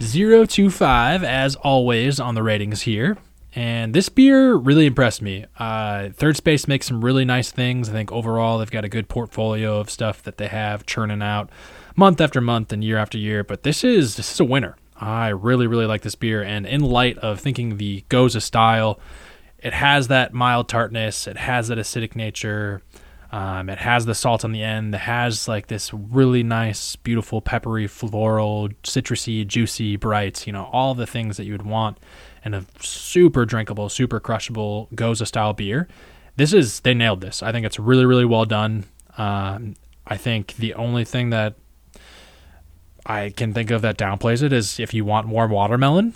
025 0.00 1.22
as 1.24 1.54
always 1.56 2.18
on 2.18 2.34
the 2.34 2.42
ratings 2.42 2.82
here. 2.82 3.18
And 3.58 3.92
this 3.92 4.08
beer 4.08 4.54
really 4.54 4.86
impressed 4.86 5.20
me. 5.20 5.44
Uh, 5.58 6.10
Third 6.10 6.36
Space 6.36 6.68
makes 6.68 6.86
some 6.86 7.04
really 7.04 7.24
nice 7.24 7.50
things. 7.50 7.88
I 7.88 7.92
think 7.92 8.12
overall 8.12 8.58
they've 8.58 8.70
got 8.70 8.84
a 8.84 8.88
good 8.88 9.08
portfolio 9.08 9.80
of 9.80 9.90
stuff 9.90 10.22
that 10.22 10.38
they 10.38 10.46
have 10.46 10.86
churning 10.86 11.22
out 11.22 11.50
month 11.96 12.20
after 12.20 12.40
month 12.40 12.72
and 12.72 12.84
year 12.84 12.98
after 12.98 13.18
year. 13.18 13.42
But 13.42 13.64
this 13.64 13.82
is 13.82 14.14
this 14.14 14.32
is 14.32 14.38
a 14.38 14.44
winner. 14.44 14.76
I 15.00 15.30
really 15.30 15.66
really 15.66 15.86
like 15.86 16.02
this 16.02 16.14
beer. 16.14 16.40
And 16.40 16.66
in 16.66 16.82
light 16.82 17.18
of 17.18 17.40
thinking 17.40 17.78
the 17.78 18.04
Gose 18.08 18.40
style, 18.40 19.00
it 19.58 19.72
has 19.72 20.06
that 20.06 20.32
mild 20.32 20.68
tartness. 20.68 21.26
It 21.26 21.38
has 21.38 21.66
that 21.66 21.78
acidic 21.78 22.14
nature. 22.14 22.80
Um, 23.32 23.68
it 23.68 23.78
has 23.78 24.06
the 24.06 24.14
salt 24.14 24.44
on 24.44 24.52
the 24.52 24.62
end. 24.62 24.94
It 24.94 24.98
has 24.98 25.48
like 25.48 25.66
this 25.66 25.92
really 25.92 26.44
nice, 26.44 26.94
beautiful, 26.94 27.40
peppery, 27.40 27.88
floral, 27.88 28.68
citrusy, 28.84 29.44
juicy, 29.44 29.96
bright. 29.96 30.46
You 30.46 30.52
know, 30.52 30.70
all 30.72 30.94
the 30.94 31.08
things 31.08 31.38
that 31.38 31.44
you 31.44 31.54
would 31.54 31.66
want 31.66 31.98
in 32.44 32.54
a 32.54 32.64
super 32.80 33.44
drinkable, 33.44 33.88
super 33.88 34.20
crushable 34.20 34.88
Goza 34.94 35.26
style 35.26 35.52
beer. 35.52 35.88
This 36.36 36.52
is 36.52 36.80
they 36.80 36.94
nailed 36.94 37.20
this. 37.20 37.42
I 37.42 37.52
think 37.52 37.66
it's 37.66 37.78
really, 37.78 38.06
really 38.06 38.24
well 38.24 38.44
done. 38.44 38.84
Um, 39.16 39.74
I 40.06 40.16
think 40.16 40.54
the 40.56 40.74
only 40.74 41.04
thing 41.04 41.30
that 41.30 41.54
I 43.04 43.30
can 43.30 43.52
think 43.52 43.70
of 43.70 43.82
that 43.82 43.98
downplays 43.98 44.42
it 44.42 44.52
is 44.52 44.78
if 44.78 44.94
you 44.94 45.04
want 45.04 45.26
more 45.26 45.46
watermelon, 45.48 46.14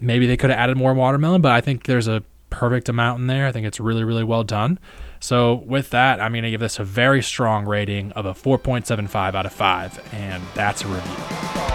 maybe 0.00 0.26
they 0.26 0.36
could 0.36 0.50
have 0.50 0.58
added 0.58 0.76
more 0.76 0.92
watermelon. 0.94 1.40
But 1.40 1.52
I 1.52 1.60
think 1.60 1.84
there's 1.84 2.08
a 2.08 2.22
perfect 2.50 2.88
amount 2.88 3.20
in 3.20 3.26
there. 3.26 3.46
I 3.46 3.52
think 3.52 3.66
it's 3.66 3.80
really, 3.80 4.04
really 4.04 4.24
well 4.24 4.44
done. 4.44 4.78
So, 5.20 5.54
with 5.66 5.90
that, 5.90 6.20
I'm 6.20 6.32
going 6.32 6.44
to 6.44 6.50
give 6.50 6.60
this 6.60 6.78
a 6.78 6.84
very 6.84 7.22
strong 7.22 7.64
rating 7.64 8.12
of 8.12 8.26
a 8.26 8.34
4.75 8.34 9.34
out 9.34 9.46
of 9.46 9.52
5, 9.52 10.14
and 10.14 10.42
that's 10.54 10.82
a 10.82 10.88
review. 10.88 11.71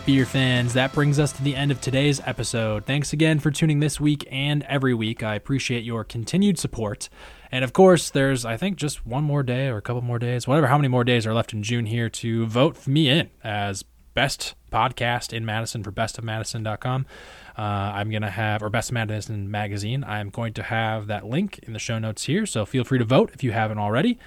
Right, 0.00 0.06
beer 0.06 0.24
fans, 0.24 0.72
that 0.72 0.92
brings 0.92 1.18
us 1.18 1.32
to 1.32 1.42
the 1.42 1.54
end 1.54 1.70
of 1.70 1.80
today's 1.80 2.20
episode. 2.24 2.86
Thanks 2.86 3.12
again 3.12 3.38
for 3.38 3.50
tuning 3.50 3.80
this 3.80 4.00
week 4.00 4.26
and 4.30 4.62
every 4.64 4.94
week. 4.94 5.22
I 5.22 5.34
appreciate 5.34 5.84
your 5.84 6.04
continued 6.04 6.58
support. 6.58 7.08
And 7.52 7.64
of 7.64 7.72
course, 7.72 8.08
there's, 8.08 8.44
I 8.44 8.56
think, 8.56 8.76
just 8.76 9.04
one 9.04 9.24
more 9.24 9.42
day 9.42 9.68
or 9.68 9.76
a 9.76 9.82
couple 9.82 10.00
more 10.00 10.18
days, 10.18 10.46
whatever, 10.46 10.68
how 10.68 10.78
many 10.78 10.88
more 10.88 11.04
days 11.04 11.26
are 11.26 11.34
left 11.34 11.52
in 11.52 11.62
June 11.62 11.86
here 11.86 12.08
to 12.08 12.46
vote 12.46 12.86
me 12.86 13.08
in 13.08 13.30
as 13.44 13.84
best 14.14 14.54
podcast 14.72 15.32
in 15.32 15.44
Madison 15.44 15.82
for 15.82 15.92
bestofmadison.com. 15.92 17.06
Uh, 17.58 17.60
I'm 17.60 18.10
going 18.10 18.22
to 18.22 18.30
have, 18.30 18.62
or 18.62 18.70
Best 18.70 18.90
of 18.90 18.94
Madison 18.94 19.50
magazine, 19.50 20.04
I'm 20.04 20.30
going 20.30 20.54
to 20.54 20.62
have 20.62 21.08
that 21.08 21.26
link 21.26 21.58
in 21.64 21.72
the 21.72 21.78
show 21.78 21.98
notes 21.98 22.24
here. 22.24 22.46
So 22.46 22.64
feel 22.64 22.84
free 22.84 22.98
to 22.98 23.04
vote 23.04 23.32
if 23.34 23.42
you 23.42 23.52
haven't 23.52 23.78
already. 23.78 24.18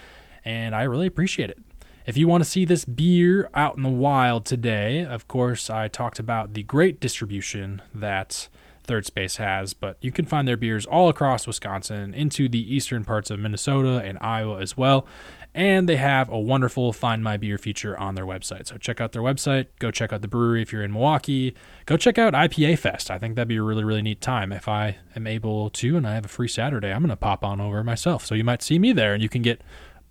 And 0.45 0.75
I 0.75 0.83
really 0.83 1.07
appreciate 1.07 1.49
it. 1.49 1.57
If 2.05 2.17
you 2.17 2.27
want 2.27 2.43
to 2.43 2.49
see 2.49 2.65
this 2.65 2.83
beer 2.83 3.49
out 3.53 3.77
in 3.77 3.83
the 3.83 3.89
wild 3.89 4.43
today, 4.43 5.05
of 5.05 5.29
course, 5.29 5.69
I 5.69 5.87
talked 5.87 6.19
about 6.19 6.53
the 6.53 6.63
great 6.63 6.99
distribution 6.99 7.81
that 7.95 8.49
Third 8.83 9.05
Space 9.05 9.37
has, 9.37 9.73
but 9.73 9.95
you 10.01 10.11
can 10.11 10.25
find 10.25 10.45
their 10.45 10.57
beers 10.57 10.85
all 10.85 11.07
across 11.07 11.47
Wisconsin, 11.47 12.13
into 12.13 12.49
the 12.49 12.75
eastern 12.75 13.05
parts 13.05 13.31
of 13.31 13.39
Minnesota 13.39 14.01
and 14.03 14.17
Iowa 14.19 14.59
as 14.59 14.75
well. 14.75 15.07
And 15.55 15.87
they 15.87 15.95
have 15.95 16.29
a 16.29 16.39
wonderful 16.39 16.91
Find 16.91 17.23
My 17.23 17.37
Beer 17.37 17.57
feature 17.57 17.97
on 17.97 18.15
their 18.15 18.25
website. 18.25 18.67
So 18.67 18.77
check 18.77 18.99
out 18.99 19.13
their 19.13 19.21
website. 19.21 19.67
Go 19.79 19.91
check 19.91 20.11
out 20.11 20.21
the 20.21 20.27
brewery 20.27 20.61
if 20.63 20.73
you're 20.73 20.83
in 20.83 20.91
Milwaukee. 20.91 21.55
Go 21.85 21.95
check 21.95 22.17
out 22.17 22.33
IPA 22.33 22.79
Fest. 22.79 23.11
I 23.11 23.19
think 23.19 23.35
that'd 23.35 23.47
be 23.47 23.57
a 23.57 23.63
really, 23.63 23.83
really 23.83 24.01
neat 24.01 24.19
time. 24.19 24.51
If 24.51 24.67
I 24.67 24.97
am 25.15 25.27
able 25.27 25.69
to 25.69 25.95
and 25.95 26.05
I 26.07 26.15
have 26.15 26.25
a 26.25 26.29
free 26.29 26.47
Saturday, 26.47 26.91
I'm 26.91 27.01
going 27.01 27.11
to 27.11 27.15
pop 27.15 27.45
on 27.45 27.61
over 27.61 27.81
myself. 27.83 28.25
So 28.25 28.35
you 28.35 28.43
might 28.43 28.63
see 28.63 28.79
me 28.79 28.91
there 28.91 29.13
and 29.13 29.21
you 29.21 29.29
can 29.29 29.43
get 29.43 29.61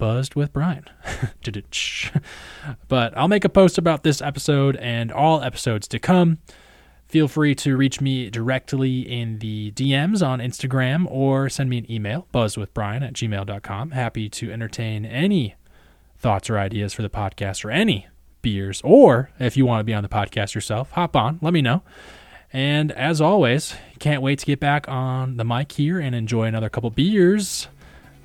buzzed 0.02 0.34
with 0.34 0.52
Brian. 0.52 0.84
but 2.88 3.16
I'll 3.16 3.28
make 3.28 3.44
a 3.44 3.48
post 3.48 3.78
about 3.78 4.02
this 4.02 4.20
episode 4.20 4.74
and 4.78 5.12
all 5.12 5.40
episodes 5.42 5.86
to 5.86 6.00
come. 6.00 6.38
Feel 7.06 7.28
free 7.28 7.54
to 7.54 7.76
reach 7.76 8.00
me 8.00 8.28
directly 8.28 9.02
in 9.02 9.38
the 9.38 9.70
DMs 9.70 10.26
on 10.26 10.40
Instagram 10.40 11.06
or 11.08 11.48
send 11.48 11.70
me 11.70 11.78
an 11.78 11.88
email, 11.88 12.26
buzzwithbrian 12.34 13.06
at 13.06 13.12
gmail.com. 13.12 13.92
Happy 13.92 14.28
to 14.28 14.50
entertain 14.50 15.04
any 15.04 15.54
thoughts 16.18 16.50
or 16.50 16.58
ideas 16.58 16.92
for 16.92 17.02
the 17.02 17.08
podcast 17.08 17.64
or 17.64 17.70
any 17.70 18.08
beers. 18.40 18.80
Or 18.82 19.30
if 19.38 19.56
you 19.56 19.64
want 19.66 19.78
to 19.78 19.84
be 19.84 19.94
on 19.94 20.02
the 20.02 20.08
podcast 20.08 20.56
yourself, 20.56 20.90
hop 20.90 21.14
on, 21.14 21.38
let 21.40 21.52
me 21.52 21.62
know. 21.62 21.84
And 22.52 22.90
as 22.90 23.20
always, 23.20 23.76
can't 24.00 24.20
wait 24.20 24.40
to 24.40 24.46
get 24.46 24.58
back 24.58 24.88
on 24.88 25.36
the 25.36 25.44
mic 25.44 25.70
here 25.70 26.00
and 26.00 26.12
enjoy 26.12 26.46
another 26.46 26.68
couple 26.68 26.90
beers, 26.90 27.68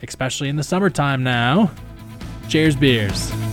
especially 0.03 0.49
in 0.49 0.55
the 0.55 0.63
summertime 0.63 1.23
now. 1.23 1.71
Cheers, 2.49 2.75
beers. 2.75 3.46